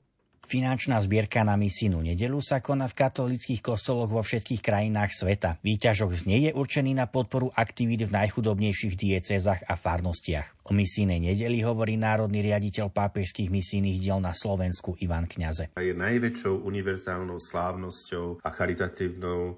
Finančná 0.44 1.00
zbierka 1.00 1.40
na 1.40 1.56
misijnú 1.56 2.04
nedelu 2.04 2.36
sa 2.44 2.60
koná 2.60 2.84
v 2.84 3.00
katolických 3.00 3.64
kostoloch 3.64 4.12
vo 4.12 4.20
všetkých 4.20 4.60
krajinách 4.60 5.16
sveta. 5.16 5.56
Výťažok 5.64 6.10
z 6.12 6.22
nej 6.28 6.40
je 6.46 6.52
určený 6.52 6.92
na 6.92 7.08
podporu 7.08 7.48
aktivít 7.56 8.04
v 8.04 8.12
najchudobnejších 8.12 8.94
diecézach 8.94 9.64
a 9.64 9.74
farnostiach. 9.74 10.68
O 10.68 10.76
misijnej 10.76 11.16
nedeli 11.16 11.64
hovorí 11.64 11.96
národný 11.96 12.44
riaditeľ 12.44 12.92
pápežských 12.92 13.48
misijných 13.48 13.96
diel 13.96 14.20
na 14.20 14.36
Slovensku 14.36 15.00
Ivan 15.00 15.24
Kňaze. 15.24 15.72
Je 15.80 15.96
najväčšou 15.96 16.60
univerzálnou 16.60 17.40
slávnosťou 17.40 18.44
a 18.44 18.48
charitatívnou 18.52 19.40
e, 19.48 19.54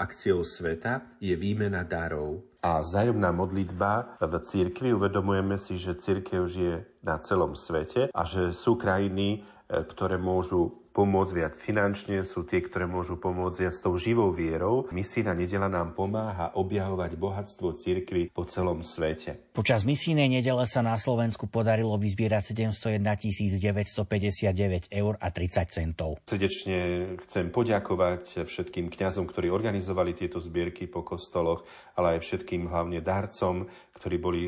akciou 0.00 0.40
sveta 0.40 1.20
je 1.20 1.36
výmena 1.36 1.84
darov 1.84 2.44
a 2.64 2.80
vzájomná 2.80 3.28
modlitba 3.28 4.20
v 4.24 4.34
cirkvi. 4.40 4.96
Uvedomujeme 4.96 5.60
si, 5.60 5.76
že 5.76 6.00
cirkev 6.00 6.48
žije 6.48 6.88
na 7.04 7.20
celom 7.20 7.52
svete 7.52 8.08
a 8.08 8.22
že 8.24 8.56
sú 8.56 8.80
krajiny, 8.80 9.44
ktoré 9.82 10.14
môžu 10.20 10.84
pomôcť 10.94 11.32
viac 11.34 11.54
finančne, 11.58 12.22
sú 12.22 12.46
tie, 12.46 12.62
ktoré 12.62 12.86
môžu 12.86 13.18
pomôcť 13.18 13.66
viac 13.66 13.74
s 13.74 13.82
tou 13.82 13.98
živou 13.98 14.30
vierou. 14.30 14.86
Misijná 14.94 15.34
nedela 15.34 15.66
nám 15.66 15.98
pomáha 15.98 16.54
objavovať 16.54 17.18
bohatstvo 17.18 17.74
cirkvy 17.74 18.30
po 18.30 18.46
celom 18.46 18.86
svete. 18.86 19.50
Počas 19.50 19.82
misijnej 19.82 20.30
nedele 20.30 20.62
sa 20.70 20.86
na 20.86 20.94
Slovensku 20.94 21.50
podarilo 21.50 21.98
vyzbierať 21.98 22.54
701 22.54 23.02
959 23.58 24.94
eur 24.94 25.12
a 25.18 25.28
30 25.34 25.66
centov. 25.66 26.22
Srdečne 26.30 26.78
chcem 27.26 27.50
poďakovať 27.50 28.46
všetkým 28.46 28.86
kňazom, 28.86 29.26
ktorí 29.26 29.50
organizovali 29.50 30.14
tieto 30.14 30.38
zbierky 30.38 30.86
po 30.86 31.02
kostoloch, 31.02 31.66
ale 31.98 32.16
aj 32.16 32.22
všetkým 32.22 32.70
hlavne 32.70 33.02
darcom, 33.02 33.66
ktorí 33.98 34.16
boli 34.22 34.42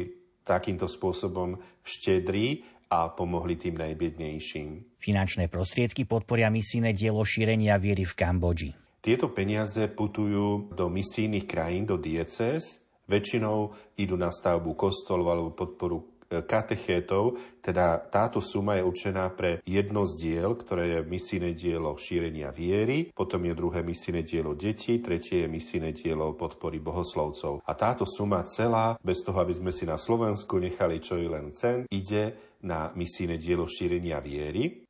takýmto 0.47 0.87
spôsobom 0.87 1.59
štedrí 1.83 2.76
a 2.87 3.11
pomohli 3.11 3.59
tým 3.59 3.79
najbiednejším. 3.79 4.99
Finančné 5.03 5.51
prostriedky 5.51 6.07
podporia 6.07 6.51
misijné 6.51 6.95
dielo 6.95 7.23
šírenia 7.27 7.77
viery 7.77 8.07
v 8.07 8.15
Kambodži. 8.15 8.71
Tieto 9.03 9.31
peniaze 9.31 9.87
putujú 9.87 10.75
do 10.75 10.91
misijných 10.91 11.47
krajín, 11.47 11.87
do 11.87 11.95
diecéz, 11.95 12.83
väčšinou 13.07 13.75
idú 13.95 14.19
na 14.19 14.35
stavbu 14.35 14.75
kostolov 14.75 15.31
alebo 15.31 15.51
podporu 15.55 16.16
katechétov, 16.29 17.39
teda 17.63 17.99
táto 17.99 18.39
suma 18.39 18.79
je 18.79 18.87
určená 18.87 19.31
pre 19.35 19.63
jedno 19.67 20.07
z 20.07 20.13
diel, 20.23 20.55
ktoré 20.55 20.99
je 20.99 21.01
misijné 21.07 21.51
dielo 21.55 21.95
šírenia 21.99 22.55
viery, 22.55 23.11
potom 23.11 23.43
je 23.47 23.55
druhé 23.55 23.83
misijné 23.83 24.23
dielo 24.23 24.55
detí, 24.55 24.99
tretie 25.03 25.45
je 25.45 25.49
misijné 25.49 25.91
dielo 25.95 26.35
podpory 26.35 26.79
bohoslovcov. 26.79 27.63
A 27.67 27.73
táto 27.75 28.07
suma 28.07 28.47
celá, 28.47 28.99
bez 29.03 29.23
toho, 29.27 29.39
aby 29.43 29.55
sme 29.55 29.73
si 29.75 29.87
na 29.87 29.99
Slovensku 29.99 30.59
nechali 30.59 31.03
čo 31.03 31.19
i 31.19 31.27
len 31.27 31.51
cen, 31.55 31.87
ide 31.91 32.57
na 32.63 32.91
misijné 32.95 33.39
dielo 33.39 33.69
šírenia 33.69 34.23
viery. 34.23 34.87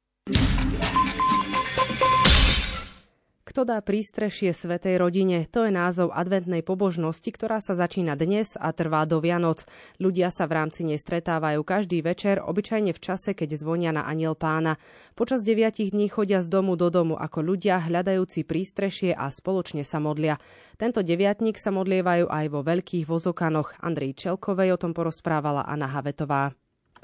Kto 3.57 3.65
dá 3.73 3.81
prístrešie 3.81 4.53
Svetej 4.53 5.01
rodine? 5.01 5.49
To 5.49 5.65
je 5.65 5.73
názov 5.73 6.13
adventnej 6.13 6.61
pobožnosti, 6.61 7.25
ktorá 7.25 7.65
sa 7.65 7.73
začína 7.73 8.13
dnes 8.13 8.53
a 8.53 8.69
trvá 8.77 9.09
do 9.09 9.17
Vianoc. 9.17 9.65
Ľudia 9.97 10.29
sa 10.29 10.45
v 10.45 10.61
rámci 10.61 10.85
nej 10.85 11.01
stretávajú 11.01 11.65
každý 11.65 12.05
večer, 12.05 12.37
obyčajne 12.37 12.93
v 12.93 13.01
čase, 13.01 13.33
keď 13.33 13.57
zvonia 13.57 13.97
na 13.97 14.05
aniel 14.05 14.37
pána. 14.37 14.77
Počas 15.17 15.41
deviatich 15.41 15.97
dní 15.97 16.13
chodia 16.13 16.45
z 16.45 16.53
domu 16.53 16.77
do 16.77 16.93
domu 16.93 17.17
ako 17.17 17.41
ľudia, 17.41 17.81
hľadajúci 17.81 18.45
prístrešie 18.45 19.17
a 19.17 19.33
spoločne 19.33 19.89
sa 19.89 20.05
modlia. 20.05 20.37
Tento 20.77 21.01
deviatník 21.01 21.57
sa 21.57 21.73
modlievajú 21.73 22.29
aj 22.29 22.47
vo 22.53 22.61
veľkých 22.61 23.09
vozokanoch. 23.09 23.73
Andrej 23.81 24.21
Čelkovej 24.21 24.77
o 24.77 24.81
tom 24.85 24.93
porozprávala 24.93 25.65
Anna 25.65 25.89
Havetová. 25.89 26.53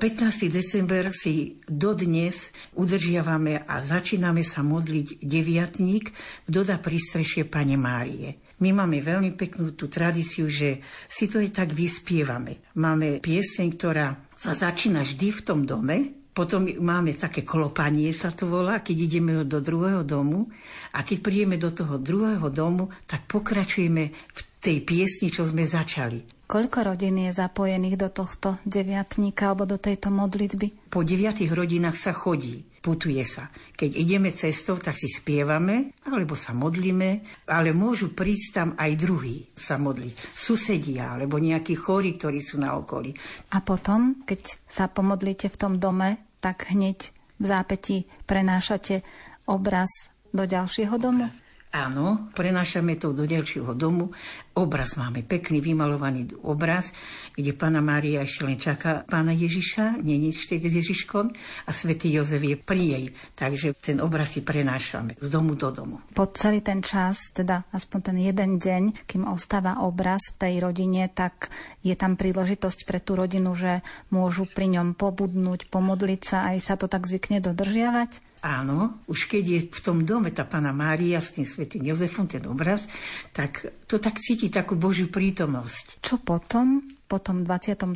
15. 0.00 0.48
december 0.48 1.12
si 1.12 1.60
dodnes 1.68 2.50
udržiavame 2.74 3.68
a 3.68 3.74
začíname 3.84 4.40
sa 4.40 4.64
modliť 4.64 5.20
deviatník, 5.20 6.04
kto 6.48 6.60
dá 6.64 6.80
pristrešie 6.80 7.44
Pane 7.44 7.76
Márie. 7.76 8.40
My 8.62 8.70
máme 8.72 9.02
veľmi 9.02 9.34
peknú 9.34 9.74
tú 9.74 9.90
tradíciu, 9.90 10.46
že 10.46 10.80
si 11.10 11.26
to 11.26 11.42
aj 11.42 11.50
tak 11.50 11.70
vyspievame. 11.74 12.62
Máme 12.78 13.18
pieseň, 13.18 13.68
ktorá 13.74 14.16
sa 14.38 14.54
začína 14.54 15.02
vždy 15.02 15.28
v 15.28 15.40
tom 15.44 15.62
dome, 15.66 16.22
Potom 16.32 16.64
máme 16.64 17.12
také 17.12 17.44
klopanie, 17.44 18.08
sa 18.16 18.32
to 18.32 18.48
volá, 18.48 18.80
keď 18.80 18.96
ideme 19.04 19.44
do 19.44 19.60
druhého 19.60 20.00
domu 20.00 20.48
a 20.96 21.04
keď 21.04 21.20
príjeme 21.20 21.60
do 21.60 21.68
toho 21.68 22.00
druhého 22.00 22.48
domu, 22.48 22.88
tak 23.04 23.28
pokračujeme 23.28 24.08
v 24.08 24.40
tej 24.56 24.80
piesni, 24.80 25.28
čo 25.28 25.44
sme 25.44 25.68
začali. 25.68 26.41
Koľko 26.52 26.84
rodín 26.84 27.16
je 27.16 27.32
zapojených 27.32 27.96
do 27.96 28.08
tohto 28.12 28.60
deviatníka 28.68 29.48
alebo 29.48 29.64
do 29.64 29.80
tejto 29.80 30.12
modlitby? 30.12 30.92
Po 30.92 31.00
deviatých 31.00 31.48
rodinách 31.48 31.96
sa 31.96 32.12
chodí 32.12 32.68
putuje 32.84 33.24
sa. 33.24 33.48
Keď 33.72 33.90
ideme 33.96 34.28
cestou, 34.36 34.76
tak 34.76 35.00
si 35.00 35.08
spievame, 35.08 35.96
alebo 36.04 36.36
sa 36.36 36.52
modlíme, 36.52 37.24
ale 37.48 37.72
môžu 37.72 38.12
prísť 38.12 38.48
tam 38.52 38.68
aj 38.76 38.92
druhí 39.00 39.48
sa 39.56 39.80
modliť. 39.80 40.36
Susedia, 40.36 41.16
alebo 41.16 41.40
nejakí 41.40 41.72
chorí, 41.72 42.20
ktorí 42.20 42.44
sú 42.44 42.60
na 42.60 42.76
okolí. 42.76 43.16
A 43.56 43.64
potom, 43.64 44.20
keď 44.28 44.60
sa 44.68 44.92
pomodlíte 44.92 45.48
v 45.48 45.56
tom 45.56 45.80
dome, 45.80 46.20
tak 46.44 46.68
hneď 46.68 47.16
v 47.40 47.44
zápäti 47.48 48.04
prenášate 48.28 49.00
obraz 49.48 49.88
do 50.36 50.44
ďalšieho 50.44 51.00
domu? 51.00 51.32
Áno, 51.72 52.28
prenášame 52.36 53.00
to 53.00 53.16
do 53.16 53.24
ďalšieho 53.24 53.72
domu. 53.72 54.12
Obraz 54.52 55.00
máme, 55.00 55.24
pekný 55.24 55.64
vymalovaný 55.64 56.28
obraz, 56.44 56.92
kde 57.32 57.56
pána 57.56 57.80
Mária 57.80 58.20
ešte 58.20 58.44
len 58.44 58.60
čaká 58.60 59.08
pána 59.08 59.32
Ježiša, 59.32 60.04
nie 60.04 60.28
ešte 60.28 60.60
s 60.60 60.68
Ježiškom 60.68 61.32
a 61.64 61.70
svätý 61.72 62.12
Jozef 62.12 62.44
je 62.44 62.60
pri 62.60 62.82
jej. 62.92 63.04
Takže 63.32 63.72
ten 63.80 64.04
obraz 64.04 64.36
si 64.36 64.44
prenášame 64.44 65.16
z 65.16 65.32
domu 65.32 65.56
do 65.56 65.72
domu. 65.72 65.96
Po 66.12 66.28
celý 66.36 66.60
ten 66.60 66.84
čas, 66.84 67.32
teda 67.32 67.64
aspoň 67.72 67.98
ten 68.04 68.18
jeden 68.20 68.60
deň, 68.60 69.08
kým 69.08 69.24
ostáva 69.24 69.80
obraz 69.80 70.20
v 70.36 70.44
tej 70.44 70.54
rodine, 70.60 71.08
tak 71.08 71.48
je 71.80 71.96
tam 71.96 72.20
príležitosť 72.20 72.84
pre 72.84 73.00
tú 73.00 73.16
rodinu, 73.16 73.56
že 73.56 73.80
môžu 74.12 74.44
pri 74.44 74.76
ňom 74.76 74.92
pobudnúť, 74.92 75.72
pomodliť 75.72 76.20
sa, 76.20 76.52
aj 76.52 76.58
sa 76.60 76.74
to 76.76 76.84
tak 76.84 77.08
zvykne 77.08 77.40
dodržiavať? 77.40 78.31
Áno, 78.42 78.98
už 79.06 79.30
keď 79.30 79.44
je 79.46 79.60
v 79.70 79.80
tom 79.80 80.02
dome 80.02 80.34
tá 80.34 80.42
pána 80.42 80.74
Mária 80.74 81.22
s 81.22 81.30
tým 81.38 81.46
svetým 81.46 81.86
Jozefom, 81.86 82.26
ten 82.26 82.42
obraz, 82.50 82.90
tak 83.30 83.70
to 83.86 84.02
tak 84.02 84.18
cíti 84.18 84.50
takú 84.50 84.74
Božiu 84.74 85.06
prítomnosť. 85.06 86.02
Čo 86.02 86.18
potom? 86.18 86.82
po 87.12 87.20
tom 87.20 87.44
23. 87.44 87.92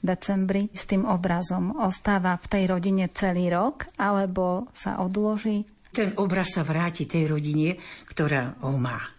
decembri 0.00 0.72
s 0.72 0.88
tým 0.88 1.04
obrazom 1.04 1.76
ostáva 1.76 2.40
v 2.40 2.46
tej 2.48 2.64
rodine 2.72 3.12
celý 3.12 3.52
rok 3.52 3.84
alebo 4.00 4.64
sa 4.72 5.04
odloží? 5.04 5.68
Ten 5.92 6.16
obraz 6.16 6.56
sa 6.56 6.64
vráti 6.64 7.04
tej 7.04 7.36
rodine, 7.36 7.76
ktorá 8.08 8.56
ho 8.64 8.80
má. 8.80 9.12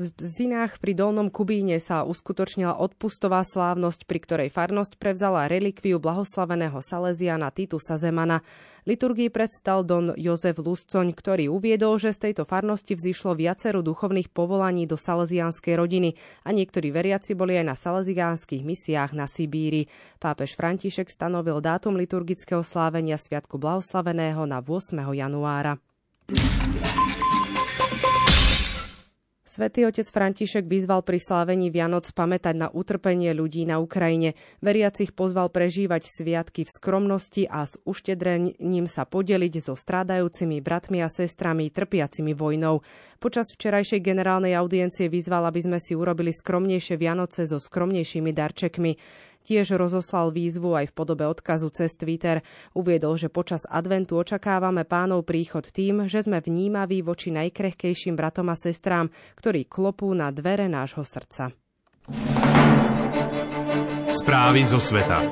V 0.00 0.08
Zinách 0.16 0.80
pri 0.80 0.96
Dolnom 0.96 1.28
Kubíne 1.28 1.76
sa 1.76 2.08
uskutočnila 2.08 2.80
odpustová 2.80 3.44
slávnosť, 3.44 4.08
pri 4.08 4.18
ktorej 4.24 4.48
farnosť 4.48 4.96
prevzala 4.96 5.44
relikviu 5.44 6.00
blahoslaveného 6.00 6.80
Salesiana 6.80 7.52
Titusa 7.52 8.00
Zemana. 8.00 8.40
Liturgii 8.88 9.28
predstal 9.28 9.84
don 9.84 10.16
Jozef 10.16 10.56
Luscoň, 10.56 11.12
ktorý 11.12 11.52
uviedol, 11.52 12.00
že 12.00 12.16
z 12.16 12.32
tejto 12.32 12.48
farnosti 12.48 12.96
vzýšlo 12.96 13.36
viacero 13.36 13.84
duchovných 13.84 14.32
povolaní 14.32 14.88
do 14.88 14.96
salesianskej 14.96 15.76
rodiny 15.76 16.16
a 16.48 16.56
niektorí 16.56 16.88
veriaci 16.88 17.36
boli 17.36 17.60
aj 17.60 17.66
na 17.68 17.76
salesiánskych 17.76 18.64
misiách 18.64 19.12
na 19.12 19.28
Sibíri. 19.28 19.84
Pápež 20.16 20.56
František 20.56 21.12
stanovil 21.12 21.60
dátum 21.60 22.00
liturgického 22.00 22.64
slávenia 22.64 23.20
Sviatku 23.20 23.60
blahoslaveného 23.60 24.48
na 24.48 24.64
8. 24.64 24.96
januára. 25.12 25.76
Svetý 29.50 29.82
otec 29.82 30.06
František 30.06 30.70
vyzval 30.70 31.02
pri 31.02 31.18
slávení 31.18 31.74
Vianoc 31.74 32.06
pamätať 32.14 32.54
na 32.54 32.68
utrpenie 32.70 33.34
ľudí 33.34 33.66
na 33.66 33.82
Ukrajine. 33.82 34.38
Veriacich 34.62 35.10
pozval 35.10 35.50
prežívať 35.50 36.06
sviatky 36.06 36.62
v 36.62 36.70
skromnosti 36.70 37.50
a 37.50 37.66
s 37.66 37.74
uštedrením 37.82 38.86
sa 38.86 39.10
podeliť 39.10 39.58
so 39.58 39.74
strádajúcimi 39.74 40.62
bratmi 40.62 41.02
a 41.02 41.10
sestrami 41.10 41.66
trpiacimi 41.66 42.30
vojnou. 42.30 42.86
Počas 43.18 43.50
včerajšej 43.50 43.98
generálnej 43.98 44.54
audiencie 44.54 45.10
vyzval, 45.10 45.42
aby 45.50 45.66
sme 45.66 45.78
si 45.82 45.98
urobili 45.98 46.30
skromnejšie 46.30 46.94
Vianoce 46.94 47.42
so 47.42 47.58
skromnejšími 47.58 48.30
darčekmi. 48.30 48.94
Tiež 49.40 49.74
rozoslal 49.74 50.30
výzvu 50.30 50.76
aj 50.76 50.92
v 50.92 50.96
podobe 50.96 51.24
odkazu 51.24 51.72
cez 51.72 51.96
Twitter. 51.96 52.44
Uviedol, 52.76 53.16
že 53.16 53.32
počas 53.32 53.64
adventu 53.64 54.20
očakávame 54.20 54.84
pánov 54.84 55.24
príchod 55.24 55.64
tým, 55.64 56.06
že 56.06 56.24
sme 56.24 56.44
vnímaví 56.44 57.00
voči 57.00 57.32
najkrehkejším 57.32 58.14
bratom 58.14 58.52
a 58.52 58.56
sestrám, 58.56 59.08
ktorí 59.40 59.64
klopú 59.66 60.12
na 60.12 60.28
dvere 60.34 60.68
nášho 60.68 61.02
srdca. 61.02 61.54
Správy 64.10 64.60
zo 64.66 64.82
sveta. 64.82 65.22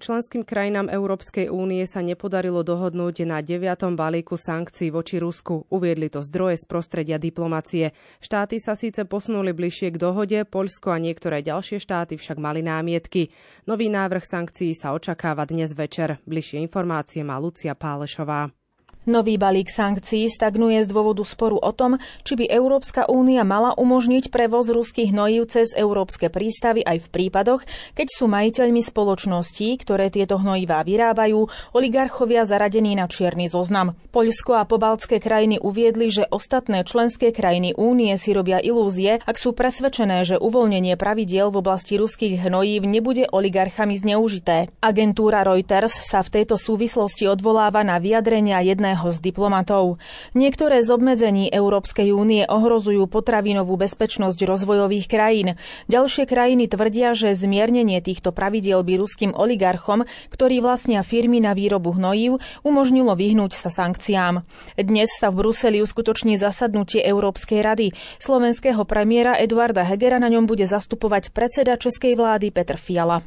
Členským 0.00 0.48
krajinám 0.48 0.88
Európskej 0.88 1.52
únie 1.52 1.84
sa 1.84 2.00
nepodarilo 2.00 2.64
dohodnúť 2.64 3.28
na 3.28 3.44
deviatom 3.44 4.00
balíku 4.00 4.40
sankcií 4.40 4.88
voči 4.88 5.20
Rusku. 5.20 5.68
Uviedli 5.68 6.08
to 6.08 6.24
zdroje 6.24 6.56
z 6.56 6.64
prostredia 6.64 7.20
diplomacie. 7.20 7.92
Štáty 8.16 8.56
sa 8.64 8.72
síce 8.72 9.04
posunuli 9.04 9.52
bližšie 9.52 9.92
k 9.92 10.00
dohode, 10.00 10.48
Poľsko 10.48 10.96
a 10.96 10.98
niektoré 10.98 11.44
ďalšie 11.44 11.84
štáty 11.84 12.16
však 12.16 12.40
mali 12.40 12.64
námietky. 12.64 13.28
Nový 13.68 13.92
návrh 13.92 14.24
sankcií 14.24 14.72
sa 14.72 14.96
očakáva 14.96 15.44
dnes 15.44 15.76
večer. 15.76 16.16
Bližšie 16.24 16.64
informácie 16.64 17.20
má 17.20 17.36
Lucia 17.36 17.76
Pálešová. 17.76 18.59
Nový 19.08 19.40
balík 19.40 19.72
sankcií 19.72 20.28
stagnuje 20.28 20.84
z 20.84 20.92
dôvodu 20.92 21.24
sporu 21.24 21.56
o 21.56 21.72
tom, 21.72 21.96
či 22.20 22.36
by 22.36 22.44
Európska 22.52 23.08
únia 23.08 23.48
mala 23.48 23.72
umožniť 23.72 24.28
prevoz 24.28 24.68
ruských 24.68 25.16
hnojív 25.16 25.48
cez 25.48 25.72
európske 25.72 26.28
prístavy 26.28 26.84
aj 26.84 27.08
v 27.08 27.08
prípadoch, 27.08 27.64
keď 27.96 28.06
sú 28.12 28.28
majiteľmi 28.28 28.84
spoločností, 28.84 29.72
ktoré 29.80 30.12
tieto 30.12 30.36
hnojivá 30.36 30.84
vyrábajú, 30.84 31.48
oligarchovia 31.72 32.44
zaradení 32.44 32.92
na 32.92 33.08
čierny 33.08 33.48
zoznam. 33.48 33.96
Poľsko 34.12 34.60
a 34.60 34.68
pobaltské 34.68 35.16
krajiny 35.16 35.56
uviedli, 35.56 36.12
že 36.12 36.28
ostatné 36.28 36.84
členské 36.84 37.32
krajiny 37.32 37.72
únie 37.80 38.12
si 38.20 38.36
robia 38.36 38.60
ilúzie, 38.60 39.24
ak 39.24 39.40
sú 39.40 39.56
presvedčené, 39.56 40.28
že 40.28 40.36
uvoľnenie 40.36 41.00
pravidiel 41.00 41.48
v 41.48 41.64
oblasti 41.64 41.96
ruských 41.96 42.36
hnojív 42.36 42.84
nebude 42.84 43.24
oligarchami 43.32 43.96
zneužité. 43.96 44.68
Agentúra 44.84 45.40
Reuters 45.40 46.04
sa 46.04 46.20
v 46.20 46.36
tejto 46.36 46.60
súvislosti 46.60 47.32
odvoláva 47.32 47.80
na 47.80 47.96
vyjadrenia 47.96 48.60
jedného 48.60 48.89
jedného 48.90 49.14
z 49.14 49.18
diplomatov. 49.22 50.02
Niektoré 50.34 50.82
z 50.82 50.90
obmedzení 50.90 51.46
Európskej 51.46 52.10
únie 52.10 52.42
ohrozujú 52.42 53.06
potravinovú 53.06 53.78
bezpečnosť 53.78 54.42
rozvojových 54.42 55.06
krajín. 55.06 55.54
Ďalšie 55.86 56.26
krajiny 56.26 56.66
tvrdia, 56.66 57.14
že 57.14 57.38
zmiernenie 57.38 58.02
týchto 58.02 58.34
pravidiel 58.34 58.82
by 58.82 58.98
ruským 58.98 59.30
oligarchom, 59.30 60.02
ktorí 60.34 60.58
vlastnia 60.58 61.06
firmy 61.06 61.38
na 61.38 61.54
výrobu 61.54 61.94
hnojív, 61.94 62.42
umožnilo 62.66 63.14
vyhnúť 63.14 63.54
sa 63.54 63.70
sankciám. 63.70 64.42
Dnes 64.74 65.14
sa 65.14 65.30
v 65.30 65.46
Bruseli 65.46 65.78
uskutoční 65.78 66.34
zasadnutie 66.34 66.98
Európskej 67.06 67.62
rady. 67.62 67.86
Slovenského 68.18 68.82
premiéra 68.82 69.38
Eduarda 69.38 69.86
Hegera 69.86 70.18
na 70.18 70.26
ňom 70.26 70.50
bude 70.50 70.66
zastupovať 70.66 71.30
predseda 71.30 71.78
českej 71.78 72.18
vlády 72.18 72.50
Petr 72.50 72.74
Fiala. 72.74 73.22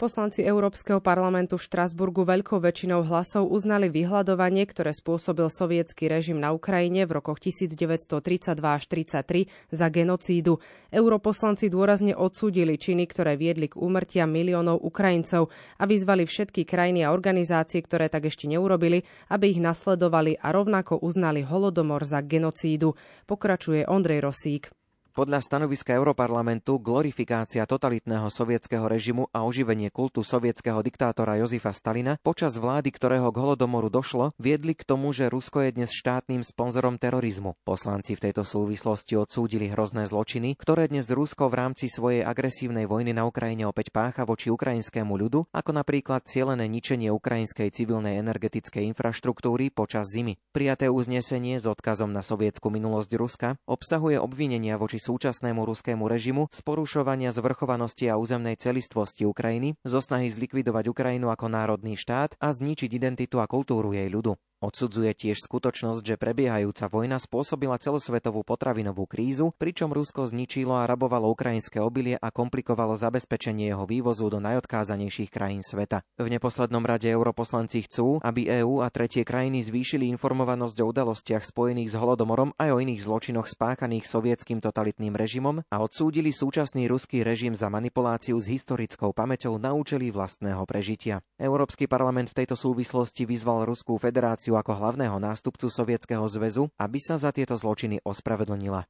Poslanci 0.00 0.40
Európskeho 0.40 1.04
parlamentu 1.04 1.60
v 1.60 1.68
Štrasburgu 1.68 2.24
veľkou 2.24 2.56
väčšinou 2.56 3.04
hlasov 3.04 3.52
uznali 3.52 3.92
vyhľadovanie, 3.92 4.64
ktoré 4.64 4.96
spôsobil 4.96 5.44
sovietský 5.52 6.08
režim 6.08 6.40
na 6.40 6.56
Ukrajine 6.56 7.04
v 7.04 7.20
rokoch 7.20 7.36
1932 7.36 8.16
až 8.64 8.82
1933 8.88 9.52
za 9.68 9.86
genocídu. 9.92 10.56
Europoslanci 10.88 11.68
dôrazne 11.68 12.16
odsúdili 12.16 12.80
činy, 12.80 13.04
ktoré 13.12 13.36
viedli 13.36 13.68
k 13.68 13.76
úmrtiam 13.76 14.32
miliónov 14.32 14.80
Ukrajincov 14.80 15.52
a 15.76 15.84
vyzvali 15.84 16.24
všetky 16.24 16.64
krajiny 16.64 17.04
a 17.04 17.12
organizácie, 17.12 17.84
ktoré 17.84 18.08
tak 18.08 18.32
ešte 18.32 18.48
neurobili, 18.48 19.04
aby 19.28 19.52
ich 19.52 19.60
nasledovali 19.60 20.40
a 20.40 20.48
rovnako 20.48 20.96
uznali 21.04 21.44
holodomor 21.44 22.08
za 22.08 22.24
genocídu. 22.24 22.96
Pokračuje 23.28 23.84
Ondrej 23.84 24.24
Rosík. 24.24 24.79
Podľa 25.10 25.42
stanoviska 25.42 25.90
Europarlamentu 25.90 26.78
glorifikácia 26.78 27.66
totalitného 27.66 28.30
sovietského 28.30 28.86
režimu 28.86 29.26
a 29.34 29.42
oživenie 29.42 29.90
kultu 29.90 30.22
sovietského 30.22 30.78
diktátora 30.86 31.34
Jozifa 31.42 31.74
Stalina 31.74 32.14
počas 32.22 32.54
vlády, 32.54 32.94
ktorého 32.94 33.34
k 33.34 33.40
holodomoru 33.42 33.90
došlo, 33.90 34.30
viedli 34.38 34.78
k 34.78 34.86
tomu, 34.86 35.10
že 35.10 35.26
Rusko 35.26 35.66
je 35.66 35.74
dnes 35.74 35.90
štátnym 35.90 36.46
sponzorom 36.46 36.94
terorizmu. 36.94 37.58
Poslanci 37.66 38.14
v 38.14 38.30
tejto 38.30 38.46
súvislosti 38.46 39.18
odsúdili 39.18 39.66
hrozné 39.74 40.06
zločiny, 40.06 40.54
ktoré 40.54 40.86
dnes 40.86 41.10
Rusko 41.10 41.50
v 41.50 41.58
rámci 41.58 41.90
svojej 41.90 42.22
agresívnej 42.22 42.86
vojny 42.86 43.10
na 43.10 43.26
Ukrajine 43.26 43.66
opäť 43.66 43.90
pácha 43.90 44.22
voči 44.22 44.46
ukrajinskému 44.54 45.10
ľudu, 45.10 45.50
ako 45.50 45.70
napríklad 45.74 46.22
cielené 46.22 46.70
ničenie 46.70 47.10
ukrajinskej 47.10 47.74
civilnej 47.74 48.14
energetickej 48.22 48.86
infraštruktúry 48.94 49.74
počas 49.74 50.06
zimy. 50.14 50.38
Prijaté 50.54 50.86
uznesenie 50.86 51.58
s 51.58 51.66
odkazom 51.66 52.14
na 52.14 52.22
sovietskú 52.22 52.70
minulosť 52.70 53.10
Ruska 53.18 53.48
obsahuje 53.66 54.14
obvinenia 54.22 54.78
voči 54.78 54.99
súčasnému 55.00 55.64
ruskému 55.64 56.04
režimu 56.04 56.52
z 56.52 56.60
porušovania 56.60 57.32
zvrchovanosti 57.32 58.12
a 58.12 58.20
územnej 58.20 58.60
celistvosti 58.60 59.24
Ukrajiny, 59.24 59.80
zo 59.88 60.04
snahy 60.04 60.28
zlikvidovať 60.28 60.92
Ukrajinu 60.92 61.32
ako 61.32 61.48
národný 61.48 61.96
štát 61.96 62.36
a 62.36 62.52
zničiť 62.52 62.92
identitu 62.92 63.40
a 63.40 63.48
kultúru 63.48 63.96
jej 63.96 64.12
ľudu. 64.12 64.36
Odsudzuje 64.60 65.16
tiež 65.16 65.40
skutočnosť, 65.40 66.04
že 66.04 66.20
prebiehajúca 66.20 66.92
vojna 66.92 67.16
spôsobila 67.16 67.80
celosvetovú 67.80 68.44
potravinovú 68.44 69.08
krízu, 69.08 69.56
pričom 69.56 69.88
Rusko 69.88 70.28
zničilo 70.28 70.76
a 70.76 70.84
rabovalo 70.84 71.32
ukrajinské 71.32 71.80
obilie 71.80 72.20
a 72.20 72.28
komplikovalo 72.28 72.92
zabezpečenie 72.92 73.72
jeho 73.72 73.88
vývozu 73.88 74.28
do 74.28 74.36
najodkázanejších 74.36 75.32
krajín 75.32 75.64
sveta. 75.64 76.04
V 76.20 76.28
neposlednom 76.28 76.84
rade 76.84 77.08
europoslanci 77.08 77.88
chcú, 77.88 78.20
aby 78.20 78.52
EÚ 78.60 78.84
a 78.84 78.92
tretie 78.92 79.24
krajiny 79.24 79.64
zvýšili 79.64 80.12
informovanosť 80.12 80.76
o 80.84 80.92
udalostiach 80.92 81.40
spojených 81.40 81.96
s 81.96 81.98
holodomorom 81.98 82.52
aj 82.60 82.68
o 82.68 82.84
iných 82.84 83.00
zločinoch 83.00 83.48
spáchaných 83.48 84.04
sovietským 84.04 84.60
totalitným 84.60 85.16
režimom 85.16 85.64
a 85.72 85.76
odsúdili 85.80 86.36
súčasný 86.36 86.84
ruský 86.84 87.24
režim 87.24 87.56
za 87.56 87.72
manipuláciu 87.72 88.36
s 88.36 88.52
historickou 88.52 89.16
pamäťou 89.16 89.56
na 89.56 89.72
účely 89.72 90.12
vlastného 90.12 90.68
prežitia. 90.68 91.24
Európsky 91.40 91.88
parlament 91.88 92.28
v 92.28 92.44
tejto 92.44 92.60
súvislosti 92.60 93.24
vyzval 93.24 93.64
Ruskú 93.64 93.96
federáciu 93.96 94.49
funkciu 94.50 94.58
ako 94.58 94.72
hlavného 94.82 95.16
nástupcu 95.22 95.70
Sovietskeho 95.70 96.26
zväzu, 96.26 96.74
aby 96.74 96.98
sa 96.98 97.14
za 97.14 97.30
tieto 97.30 97.54
zločiny 97.54 98.02
ospravedlnila. 98.02 98.82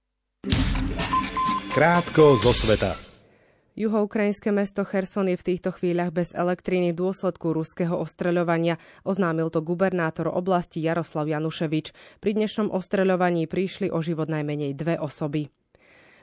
Krátko 1.77 2.41
zo 2.41 2.57
sveta. 2.57 2.97
Juhoukrajinské 3.77 4.51
mesto 4.51 4.83
Cherson 4.83 5.31
je 5.31 5.39
v 5.39 5.47
týchto 5.47 5.71
chvíľach 5.71 6.11
bez 6.11 6.35
elektriny 6.35 6.91
v 6.91 7.01
dôsledku 7.07 7.55
ruského 7.55 7.95
ostreľovania, 7.95 8.81
oznámil 9.07 9.53
to 9.53 9.63
gubernátor 9.63 10.27
oblasti 10.33 10.83
Jaroslav 10.83 11.31
Januševič. 11.31 11.93
Pri 12.19 12.31
dnešnom 12.35 12.73
ostreľovaní 12.73 13.47
prišli 13.47 13.93
o 13.93 14.03
život 14.03 14.27
najmenej 14.27 14.75
dve 14.75 14.99
osoby. 14.99 15.53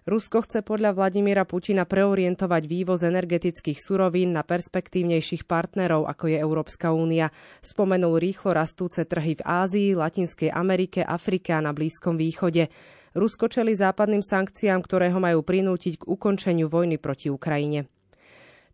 Rusko 0.07 0.39
chce 0.39 0.63
podľa 0.63 0.95
Vladimíra 0.95 1.43
Putina 1.43 1.83
preorientovať 1.83 2.63
vývoz 2.63 3.03
energetických 3.03 3.75
surovín 3.75 4.31
na 4.31 4.39
perspektívnejších 4.39 5.43
partnerov, 5.43 6.07
ako 6.07 6.31
je 6.31 6.37
Európska 6.39 6.95
únia. 6.95 7.27
Spomenul 7.59 8.15
rýchlo 8.15 8.55
rastúce 8.55 9.03
trhy 9.03 9.35
v 9.35 9.43
Ázii, 9.43 9.99
Latinskej 9.99 10.47
Amerike, 10.55 11.03
Afrike 11.03 11.51
a 11.51 11.59
na 11.59 11.75
Blízkom 11.75 12.15
východe. 12.15 12.71
Rusko 13.19 13.51
čeli 13.51 13.75
západným 13.75 14.23
sankciám, 14.23 14.79
ktoré 14.79 15.11
ho 15.11 15.19
majú 15.19 15.43
prinútiť 15.43 15.99
k 15.99 16.07
ukončeniu 16.07 16.71
vojny 16.71 16.95
proti 17.03 17.27
Ukrajine. 17.27 17.96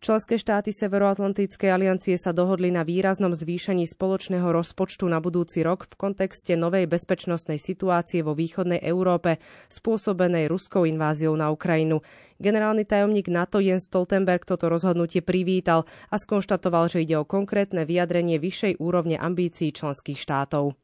Členské 0.03 0.35
štáty 0.35 0.75
Severoatlantickej 0.75 1.71
aliancie 1.71 2.19
sa 2.19 2.35
dohodli 2.35 2.75
na 2.75 2.83
výraznom 2.83 3.31
zvýšení 3.31 3.87
spoločného 3.87 4.51
rozpočtu 4.51 5.07
na 5.07 5.23
budúci 5.23 5.63
rok 5.63 5.87
v 5.87 5.95
kontexte 5.95 6.59
novej 6.59 6.91
bezpečnostnej 6.91 7.55
situácie 7.55 8.19
vo 8.19 8.35
východnej 8.35 8.83
Európe 8.83 9.39
spôsobenej 9.71 10.51
ruskou 10.51 10.83
inváziou 10.83 11.39
na 11.39 11.55
Ukrajinu. 11.55 12.03
Generálny 12.35 12.83
tajomník 12.83 13.31
NATO 13.31 13.63
Jens 13.63 13.87
Stoltenberg 13.87 14.43
toto 14.43 14.67
rozhodnutie 14.67 15.23
privítal 15.23 15.87
a 16.11 16.19
skonštatoval, 16.19 16.91
že 16.91 17.07
ide 17.07 17.15
o 17.15 17.23
konkrétne 17.23 17.87
vyjadrenie 17.87 18.43
vyššej 18.43 18.83
úrovne 18.83 19.15
ambícií 19.15 19.71
členských 19.71 20.19
štátov. 20.19 20.82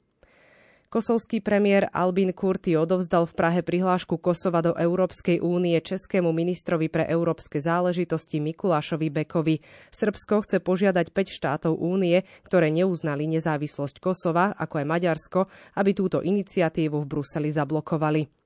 Kosovský 0.89 1.37
premiér 1.45 1.85
Albin 1.93 2.33
Kurti 2.33 2.73
odovzdal 2.73 3.29
v 3.29 3.37
Prahe 3.37 3.61
prihlášku 3.61 4.17
Kosova 4.17 4.65
do 4.65 4.73
Európskej 4.73 5.37
únie 5.37 5.77
českému 5.77 6.33
ministrovi 6.33 6.89
pre 6.89 7.05
európske 7.05 7.61
záležitosti 7.61 8.41
Mikulášovi 8.41 9.13
Bekovi. 9.13 9.61
Srbsko 9.93 10.49
chce 10.49 10.57
požiadať 10.57 11.13
5 11.13 11.29
štátov 11.29 11.77
únie, 11.77 12.25
ktoré 12.41 12.73
neuznali 12.73 13.29
nezávislosť 13.29 14.01
Kosova, 14.01 14.57
ako 14.57 14.81
aj 14.81 14.89
Maďarsko, 14.89 15.39
aby 15.77 15.93
túto 15.93 16.25
iniciatívu 16.25 16.97
v 16.97 17.05
Bruseli 17.05 17.53
zablokovali. 17.53 18.38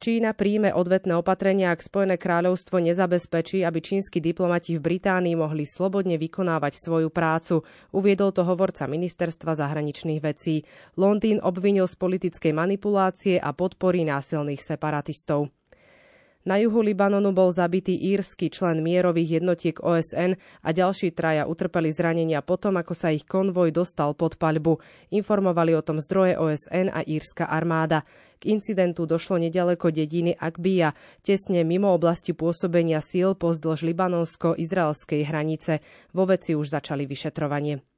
Čína 0.00 0.36
príjme 0.36 0.74
odvetné 0.74 1.14
opatrenia, 1.14 1.70
ak 1.70 1.84
Spojené 1.84 2.20
kráľovstvo 2.20 2.80
nezabezpečí, 2.82 3.64
aby 3.64 3.78
čínsky 3.78 4.18
diplomati 4.18 4.76
v 4.76 4.84
Británii 4.84 5.38
mohli 5.38 5.64
slobodne 5.64 6.18
vykonávať 6.18 6.74
svoju 6.74 7.08
prácu, 7.12 7.64
uviedol 7.94 8.34
to 8.34 8.42
hovorca 8.42 8.90
ministerstva 8.90 9.56
zahraničných 9.56 10.20
vecí. 10.24 10.66
Londýn 10.98 11.38
obvinil 11.38 11.86
z 11.86 11.94
politickej 11.96 12.50
manipulácie 12.50 13.38
a 13.38 13.54
podpory 13.54 14.02
násilných 14.02 14.60
separatistov. 14.60 15.61
Na 16.42 16.58
juhu 16.58 16.82
Libanonu 16.82 17.30
bol 17.30 17.54
zabitý 17.54 17.94
írsky 17.94 18.50
člen 18.50 18.82
mierových 18.82 19.38
jednotiek 19.38 19.78
OSN 19.78 20.34
a 20.66 20.68
ďalší 20.74 21.14
traja 21.14 21.46
utrpeli 21.46 21.94
zranenia 21.94 22.42
potom, 22.42 22.74
ako 22.82 22.98
sa 22.98 23.14
ich 23.14 23.22
konvoj 23.22 23.70
dostal 23.70 24.10
pod 24.18 24.34
paľbu. 24.42 24.82
Informovali 25.14 25.78
o 25.78 25.86
tom 25.86 26.02
zdroje 26.02 26.34
OSN 26.34 26.90
a 26.90 27.06
írska 27.06 27.46
armáda. 27.46 28.02
K 28.42 28.50
incidentu 28.58 29.06
došlo 29.06 29.38
nedaleko 29.38 29.94
dediny 29.94 30.34
Akbia, 30.34 30.98
tesne 31.22 31.62
mimo 31.62 31.94
oblasti 31.94 32.34
pôsobenia 32.34 32.98
síl 32.98 33.38
pozdĺž 33.38 33.86
libanonsko-izraelskej 33.86 35.22
hranice. 35.22 35.78
Vo 36.10 36.26
veci 36.26 36.58
už 36.58 36.74
začali 36.74 37.06
vyšetrovanie. 37.06 37.91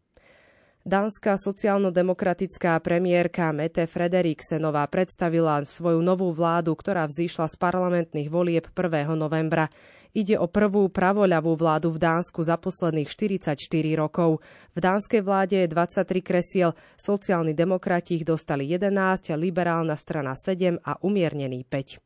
Dánska 0.84 1.40
sociálno-demokratická 1.40 2.76
premiérka 2.84 3.48
Mette 3.56 3.88
Frederiksenová 3.88 4.84
predstavila 4.92 5.64
svoju 5.64 6.04
novú 6.04 6.28
vládu, 6.28 6.76
ktorá 6.76 7.08
vzýšla 7.08 7.48
z 7.48 7.56
parlamentných 7.56 8.28
volieb 8.28 8.68
1. 8.68 9.16
novembra. 9.16 9.72
Ide 10.12 10.36
o 10.36 10.44
prvú 10.44 10.92
pravoľavú 10.92 11.56
vládu 11.56 11.88
v 11.88 12.04
Dánsku 12.04 12.44
za 12.44 12.60
posledných 12.60 13.08
44 13.08 13.56
rokov. 13.96 14.44
V 14.76 14.78
dánskej 14.84 15.24
vláde 15.24 15.64
je 15.64 15.72
23 15.72 16.20
kresiel, 16.20 16.76
sociálni 17.00 17.56
demokrati 17.56 18.20
ich 18.20 18.28
dostali 18.28 18.68
11, 18.68 19.40
liberálna 19.40 19.96
strana 19.96 20.36
7 20.36 20.84
a 20.84 21.00
umiernený 21.00 21.64
5. 21.64 21.96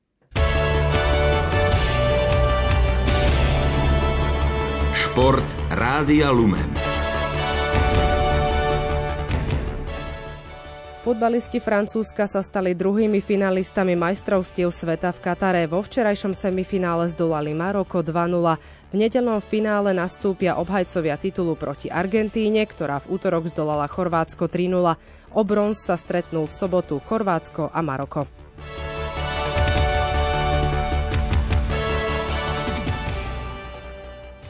Šport 4.94 5.46
Rádia 5.74 6.30
Lumen. 6.30 6.87
Futbalisti 11.08 11.56
Francúzska 11.56 12.28
sa 12.28 12.44
stali 12.44 12.76
druhými 12.76 13.24
finalistami 13.24 13.96
majstrovstiev 13.96 14.68
sveta 14.68 15.08
v 15.16 15.24
Katare. 15.24 15.64
Vo 15.64 15.80
včerajšom 15.80 16.36
semifinále 16.36 17.08
zdolali 17.08 17.56
Maroko 17.56 18.04
2-0. 18.04 18.92
V 18.92 18.94
nedelnom 19.00 19.40
finále 19.40 19.96
nastúpia 19.96 20.60
obhajcovia 20.60 21.16
titulu 21.16 21.56
proti 21.56 21.88
Argentíne, 21.88 22.60
ktorá 22.68 23.00
v 23.00 23.16
útorok 23.16 23.48
zdolala 23.48 23.88
Chorvátsko 23.88 24.52
3-0. 24.52 25.00
O 25.32 25.42
bronz 25.48 25.80
sa 25.80 25.96
stretnú 25.96 26.44
v 26.44 26.52
sobotu 26.52 27.00
Chorvátsko 27.00 27.72
a 27.72 27.80
Maroko. 27.80 28.28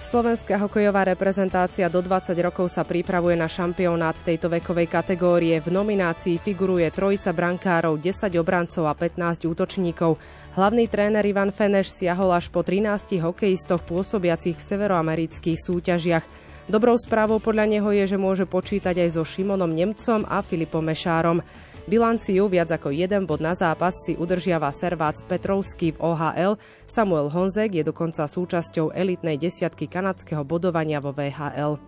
Slovenská 0.09 0.57
hokejová 0.57 1.05
reprezentácia 1.05 1.85
do 1.93 2.01
20 2.01 2.33
rokov 2.41 2.73
sa 2.73 2.81
pripravuje 2.81 3.37
na 3.37 3.45
šampionát 3.45 4.17
tejto 4.17 4.49
vekovej 4.49 4.89
kategórie. 4.89 5.61
V 5.61 5.69
nominácii 5.69 6.41
figuruje 6.41 6.89
trojica 6.89 7.29
brankárov, 7.37 8.01
10 8.01 8.33
obrancov 8.41 8.89
a 8.89 8.97
15 8.97 9.45
útočníkov. 9.45 10.17
Hlavný 10.57 10.89
tréner 10.89 11.21
Ivan 11.29 11.53
Feneš 11.53 11.93
siahol 11.93 12.33
až 12.33 12.49
po 12.49 12.65
13 12.65 13.21
hokejistoch 13.21 13.85
pôsobiacich 13.85 14.57
v 14.57 14.65
severoamerických 14.65 15.61
súťažiach. 15.61 16.25
Dobrou 16.73 16.97
správou 16.97 17.37
podľa 17.37 17.69
neho 17.69 17.93
je, 17.93 18.09
že 18.09 18.17
môže 18.17 18.49
počítať 18.49 18.97
aj 18.97 19.13
so 19.13 19.29
Šimonom 19.29 19.77
Nemcom 19.77 20.25
a 20.25 20.41
Filipom 20.41 20.89
Mešárom. 20.89 21.45
Bilanciu 21.89 22.53
viac 22.53 22.69
ako 22.69 22.93
jeden 22.93 23.25
bod 23.25 23.41
na 23.41 23.57
zápas 23.57 23.97
si 24.05 24.13
udržiava 24.13 24.69
Servác 24.77 25.25
Petrovský 25.25 25.97
v 25.97 26.13
OHL, 26.13 26.61
Samuel 26.85 27.33
Honzek 27.33 27.73
je 27.73 27.81
dokonca 27.81 28.29
súčasťou 28.29 28.93
elitnej 28.93 29.41
desiatky 29.41 29.89
kanadského 29.89 30.45
bodovania 30.45 31.01
vo 31.01 31.17
VHL. 31.17 31.81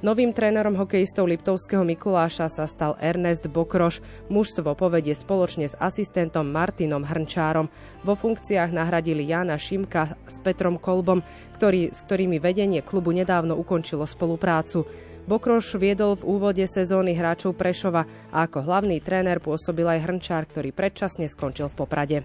Novým 0.00 0.32
trénerom 0.32 0.72
hokejistov 0.80 1.28
Liptovského 1.28 1.84
Mikuláša 1.84 2.48
sa 2.48 2.64
stal 2.64 2.96
Ernest 2.96 3.44
Bokroš. 3.52 4.00
Mužstvo 4.32 4.72
povedie 4.72 5.12
spoločne 5.12 5.68
s 5.68 5.76
asistentom 5.76 6.48
Martinom 6.48 7.04
Hrnčárom. 7.04 7.68
Vo 8.08 8.16
funkciách 8.16 8.72
nahradili 8.72 9.28
Jana 9.28 9.60
Šimka 9.60 10.16
s 10.24 10.40
Petrom 10.40 10.80
Kolbom, 10.80 11.20
ktorý, 11.60 11.92
s 11.92 12.00
ktorými 12.08 12.40
vedenie 12.40 12.80
klubu 12.80 13.12
nedávno 13.12 13.52
ukončilo 13.52 14.08
spoluprácu. 14.08 14.88
Bokroš 15.24 15.80
viedol 15.80 16.20
v 16.20 16.36
úvode 16.36 16.64
sezóny 16.68 17.16
hráčov 17.16 17.56
Prešova 17.56 18.04
a 18.28 18.44
ako 18.44 18.60
hlavný 18.60 19.00
tréner 19.00 19.40
pôsobil 19.40 19.88
aj 19.88 20.04
Hrnčár, 20.04 20.44
ktorý 20.44 20.68
predčasne 20.76 21.24
skončil 21.32 21.72
v 21.72 21.78
Poprade. 21.80 22.18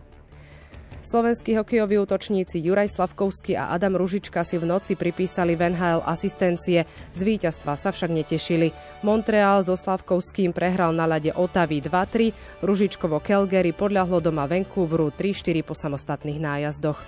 Slovenskí 0.99 1.55
hokejoví 1.55 1.95
útočníci 1.95 2.59
Juraj 2.59 2.91
Slavkovský 2.91 3.55
a 3.55 3.71
Adam 3.71 3.95
Ružička 3.95 4.43
si 4.43 4.59
v 4.59 4.67
noci 4.67 4.99
pripísali 4.99 5.55
v 5.55 5.71
NHL 5.71 6.03
asistencie. 6.03 6.83
Z 7.15 7.21
víťazstva 7.23 7.79
sa 7.79 7.95
však 7.95 8.12
netešili. 8.12 8.75
Montreal 8.99 9.63
so 9.63 9.79
Slavkovským 9.79 10.51
prehral 10.51 10.91
na 10.91 11.07
lade 11.07 11.31
Otavy 11.31 11.79
2-3, 11.79 12.35
Ružičkovo 12.59 13.23
Calgary 13.23 13.71
podľahlo 13.71 14.19
doma 14.19 14.43
Vancouveru 14.43 15.15
3-4 15.15 15.63
po 15.63 15.71
samostatných 15.71 16.39
nájazdoch. 16.43 16.99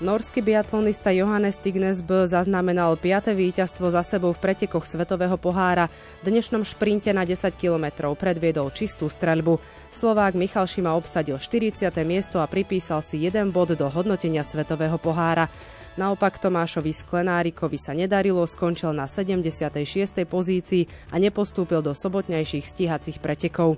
Norský 0.00 0.40
biatlonista 0.40 1.12
Johannes 1.12 1.60
Tignesbø 1.60 2.24
zaznamenal 2.24 2.96
5. 2.96 3.36
víťazstvo 3.36 3.92
za 3.92 4.00
sebou 4.00 4.32
v 4.32 4.40
pretekoch 4.40 4.88
Svetového 4.88 5.36
pohára. 5.36 5.92
V 6.24 6.32
dnešnom 6.32 6.64
šprinte 6.64 7.12
na 7.12 7.28
10 7.28 7.52
kilometrov 7.52 8.16
predviedol 8.16 8.72
čistú 8.72 9.12
streľbu. 9.12 9.60
Slovák 9.92 10.32
Michal 10.40 10.64
Šima 10.64 10.96
obsadil 10.96 11.36
40. 11.36 11.92
miesto 12.08 12.40
a 12.40 12.48
pripísal 12.48 13.04
si 13.04 13.20
jeden 13.20 13.52
bod 13.52 13.76
do 13.76 13.84
hodnotenia 13.92 14.40
Svetového 14.40 14.96
pohára. 14.96 15.52
Naopak 16.00 16.40
Tomášovi 16.40 16.96
Sklenárikovi 16.96 17.76
sa 17.76 17.92
nedarilo, 17.92 18.40
skončil 18.48 18.96
na 18.96 19.04
76. 19.04 19.76
pozícii 20.24 21.12
a 21.12 21.20
nepostúpil 21.20 21.84
do 21.84 21.92
sobotnejších 21.92 22.64
stíhacích 22.64 23.20
pretekov. 23.20 23.76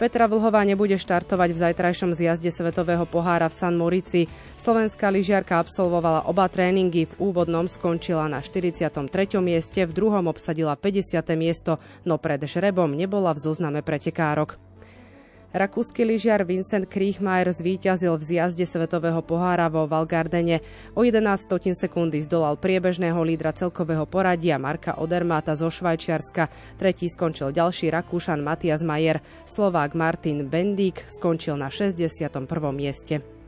Petra 0.00 0.24
Vlhová 0.24 0.64
nebude 0.64 0.96
štartovať 0.96 1.52
v 1.52 1.60
zajtrajšom 1.60 2.16
zjazde 2.16 2.48
Svetového 2.48 3.04
pohára 3.04 3.52
v 3.52 3.52
San 3.52 3.76
Morici. 3.76 4.32
Slovenská 4.56 5.12
lyžiarka 5.12 5.60
absolvovala 5.60 6.24
oba 6.24 6.48
tréningy, 6.48 7.04
v 7.04 7.14
úvodnom 7.20 7.68
skončila 7.68 8.24
na 8.24 8.40
43. 8.40 8.96
mieste, 9.44 9.84
v 9.84 9.92
druhom 9.92 10.24
obsadila 10.24 10.72
50. 10.72 11.20
miesto, 11.36 11.76
no 12.08 12.16
pred 12.16 12.40
žrebom 12.40 12.96
nebola 12.96 13.36
v 13.36 13.44
zozname 13.44 13.84
pretekárok. 13.84 14.69
Rakúsky 15.50 16.06
lyžiar 16.06 16.46
Vincent 16.46 16.86
Kriechmeier 16.86 17.50
zvíťazil 17.50 18.14
v 18.14 18.22
zjazde 18.22 18.62
Svetového 18.62 19.18
pohára 19.18 19.66
vo 19.66 19.90
Valgardene. 19.90 20.62
O 20.94 21.02
11 21.02 21.50
sekundy 21.74 22.22
zdolal 22.22 22.54
priebežného 22.54 23.18
lídra 23.18 23.50
celkového 23.50 24.06
poradia 24.06 24.62
Marka 24.62 25.02
Odermata 25.02 25.58
zo 25.58 25.66
Švajčiarska. 25.66 26.46
Tretí 26.78 27.10
skončil 27.10 27.50
ďalší 27.50 27.90
Rakúšan 27.90 28.38
Matias 28.46 28.86
Majer. 28.86 29.18
Slovák 29.42 29.98
Martin 29.98 30.46
Bendík 30.46 31.02
skončil 31.10 31.58
na 31.58 31.66
61. 31.66 32.46
mieste. 32.70 33.39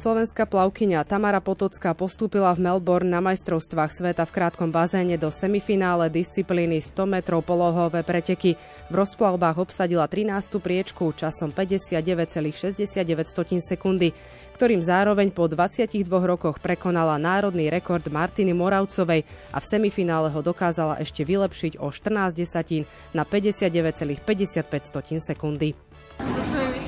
Slovenská 0.00 0.48
plavkyňa 0.48 1.04
Tamara 1.04 1.44
Potocká 1.44 1.92
postúpila 1.92 2.56
v 2.56 2.64
Melbourne 2.64 3.12
na 3.12 3.20
majstrovstvách 3.20 3.92
sveta 3.92 4.24
v 4.24 4.32
krátkom 4.32 4.72
bazéne 4.72 5.20
do 5.20 5.28
semifinále 5.28 6.08
disciplíny 6.08 6.80
100 6.80 7.04
metrov 7.04 7.44
polohové 7.44 8.00
preteky. 8.00 8.56
V 8.88 8.94
rozplavbách 8.96 9.60
obsadila 9.60 10.08
13. 10.08 10.56
priečku 10.56 11.12
časom 11.12 11.52
59,69 11.52 13.60
sekundy, 13.60 14.16
ktorým 14.56 14.80
zároveň 14.80 15.36
po 15.36 15.52
22 15.52 16.08
rokoch 16.08 16.64
prekonala 16.64 17.20
národný 17.20 17.68
rekord 17.68 18.08
Martiny 18.08 18.56
Moravcovej 18.56 19.28
a 19.52 19.60
v 19.60 19.68
semifinále 19.68 20.32
ho 20.32 20.40
dokázala 20.40 20.96
ešte 20.96 21.28
vylepšiť 21.28 21.76
o 21.76 21.92
14 21.92 22.32
desatín 22.32 22.88
na 23.12 23.28
59,55 23.28 24.24
sekundy. 25.20 25.76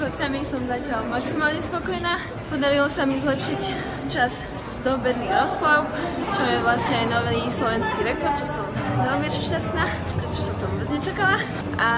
Výsledkami 0.03 0.43
som 0.43 0.59
zatiaľ 0.67 1.15
maximálne 1.15 1.62
spokojná. 1.62 2.19
Podarilo 2.51 2.91
sa 2.91 3.07
mi 3.07 3.23
zlepšiť 3.23 3.61
čas 4.11 4.43
z 4.43 4.77
doobedný 4.83 5.31
rozplav, 5.31 5.87
čo 6.35 6.43
je 6.43 6.59
vlastne 6.59 7.07
aj 7.07 7.07
nový 7.07 7.47
slovenský 7.47 8.03
rekord, 8.03 8.35
čo 8.35 8.51
som 8.51 8.67
veľmi 8.99 9.31
šťastná, 9.31 9.85
pretože 10.19 10.43
som 10.43 10.59
to 10.59 10.67
vôbec 10.75 10.91
nečakala. 10.91 11.38
A 11.79 11.91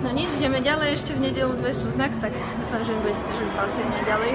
no 0.00 0.16
nič, 0.16 0.32
ideme 0.40 0.64
ďalej, 0.64 0.96
ešte 0.96 1.12
v 1.12 1.28
nedelu 1.28 1.52
200 1.60 2.00
znak, 2.00 2.16
tak 2.24 2.32
dúfam, 2.32 2.80
že 2.80 2.96
mi 2.96 3.04
budete 3.04 3.20
držať 3.28 3.48
palce 3.52 3.80
ďalej. 3.84 4.32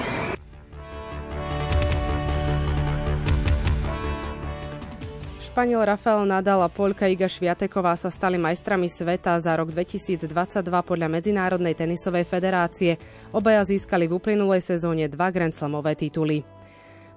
Španiel 5.52 5.84
Rafael 5.84 6.24
Nadal 6.24 6.64
a 6.64 6.72
Poľka 6.72 7.12
Iga 7.12 7.28
Šviateková 7.28 8.00
sa 8.00 8.08
stali 8.08 8.40
majstrami 8.40 8.88
sveta 8.88 9.36
za 9.36 9.52
rok 9.60 9.76
2022 9.76 10.32
podľa 10.64 11.12
Medzinárodnej 11.12 11.76
tenisovej 11.76 12.24
federácie. 12.24 12.96
Obaja 13.36 13.60
získali 13.68 14.08
v 14.08 14.16
uplynulej 14.16 14.64
sezóne 14.64 15.12
dva 15.12 15.28
Grand 15.28 15.52
Slamové 15.52 16.00
tituly. 16.00 16.48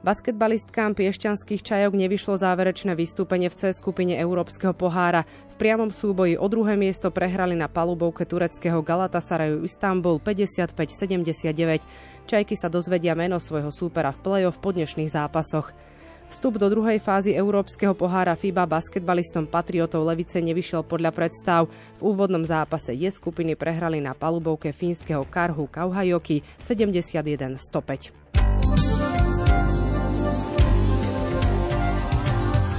Basketbalistkám 0.03 0.99
piešťanských 0.99 1.63
čajok 1.63 1.95
nevyšlo 1.95 2.35
záverečné 2.35 2.99
vystúpenie 2.99 3.47
v 3.47 3.55
C 3.55 3.63
skupine 3.71 4.19
Európskeho 4.19 4.75
pohára. 4.75 5.23
V 5.55 5.63
priamom 5.63 5.95
súboji 5.95 6.35
o 6.35 6.51
druhé 6.51 6.75
miesto 6.75 7.15
prehrali 7.15 7.55
na 7.55 7.71
palubovke 7.71 8.27
tureckého 8.27 8.83
Galatasaraju 8.83 9.63
Istanbul 9.63 10.19
55-79. 10.19 11.55
Čajky 12.27 12.59
sa 12.59 12.67
dozvedia 12.67 13.15
meno 13.15 13.39
svojho 13.39 13.71
súpera 13.71 14.11
v 14.11 14.19
play-off 14.27 14.59
po 14.59 14.75
dnešných 14.75 15.15
zápasoch. 15.15 15.94
Vstup 16.29 16.57
do 16.57 16.69
druhej 16.69 17.01
fázy 17.01 17.33
Európskeho 17.33 17.93
pohára 17.93 18.37
FIBA 18.37 18.69
basketbalistom 18.69 19.49
Patriotov 19.49 20.05
Levice 20.09 20.41
nevyšiel 20.41 20.85
podľa 20.85 21.13
predstav. 21.13 21.69
V 22.01 22.03
úvodnom 22.03 22.45
zápase 22.45 22.93
je 22.97 23.09
skupiny 23.09 23.57
prehrali 23.57 24.01
na 24.01 24.13
palubovke 24.13 24.73
fínskeho 24.73 25.25
Karhu 25.29 25.69
Kauhajoki 25.69 26.45
71-105. 26.61 28.13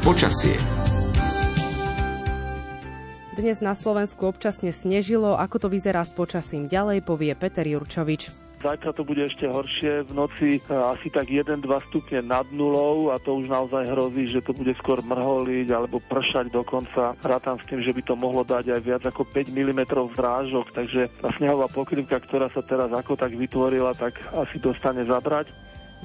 Počasie. 0.05 0.55
Dnes 3.35 3.59
na 3.59 3.75
Slovensku 3.75 4.31
občasne 4.31 4.71
snežilo. 4.71 5.35
Ako 5.35 5.59
to 5.59 5.67
vyzerá 5.67 6.05
s 6.07 6.15
počasím 6.15 6.71
ďalej, 6.71 7.03
povie 7.03 7.33
Peter 7.35 7.67
Jurčovič. 7.67 8.44
Zajtra 8.65 8.97
to 8.97 9.05
bude 9.05 9.21
ešte 9.21 9.45
horšie, 9.45 10.09
v 10.09 10.11
noci 10.17 10.49
e, 10.57 10.59
asi 10.73 11.13
tak 11.13 11.29
1-2 11.29 11.61
stupne 11.85 12.25
nad 12.25 12.49
nulou 12.49 13.13
a 13.13 13.21
to 13.21 13.37
už 13.37 13.45
naozaj 13.45 13.85
hrozí, 13.93 14.25
že 14.25 14.41
to 14.41 14.57
bude 14.57 14.73
skôr 14.81 15.05
mrholiť 15.05 15.69
alebo 15.69 16.01
pršať 16.01 16.49
dokonca. 16.49 17.13
Rátam 17.21 17.61
s 17.61 17.69
tým, 17.69 17.85
že 17.85 17.93
by 17.93 18.01
to 18.01 18.17
mohlo 18.17 18.41
dať 18.41 18.73
aj 18.73 18.81
viac 18.81 19.03
ako 19.05 19.21
5 19.29 19.53
mm 19.53 19.81
zrážok, 20.17 20.73
takže 20.73 21.13
tá 21.21 21.29
snehová 21.37 21.69
pokrývka, 21.69 22.17
ktorá 22.17 22.49
sa 22.49 22.65
teraz 22.65 22.89
ako 22.89 23.13
tak 23.13 23.37
vytvorila, 23.37 23.93
tak 23.93 24.17
asi 24.33 24.57
dostane 24.57 25.05
zabrať. 25.05 25.45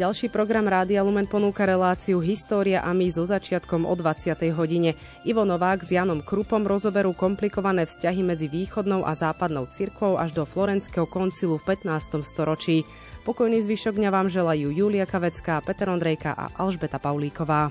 Ďalší 0.00 0.32
program 0.32 0.64
Rádia 0.64 1.04
Lumen 1.04 1.28
ponúka 1.28 1.68
reláciu 1.68 2.24
História 2.24 2.80
a 2.80 2.88
my 2.96 3.12
so 3.12 3.20
začiatkom 3.20 3.84
o 3.84 3.92
20. 3.92 4.32
hodine. 4.56 4.96
Ivo 5.28 5.44
Novák 5.44 5.84
s 5.84 5.92
Janom 5.92 6.24
Krupom 6.24 6.64
rozoberú 6.64 7.12
komplikované 7.12 7.84
vzťahy 7.84 8.24
medzi 8.24 8.48
východnou 8.48 9.04
a 9.04 9.12
západnou 9.12 9.68
cirkvou 9.68 10.16
až 10.16 10.32
do 10.32 10.48
Florenského 10.48 11.04
koncilu 11.04 11.60
v 11.60 11.76
15. 11.76 12.16
storočí. 12.24 12.88
Pokojný 13.28 13.60
zvyšok 13.60 14.00
dňa 14.00 14.08
vám 14.08 14.32
želajú 14.32 14.72
Julia 14.72 15.04
Kavecká, 15.04 15.60
Peter 15.60 15.92
Ondrejka 15.92 16.32
a 16.32 16.48
Alžbeta 16.56 16.96
Paulíková. 16.96 17.68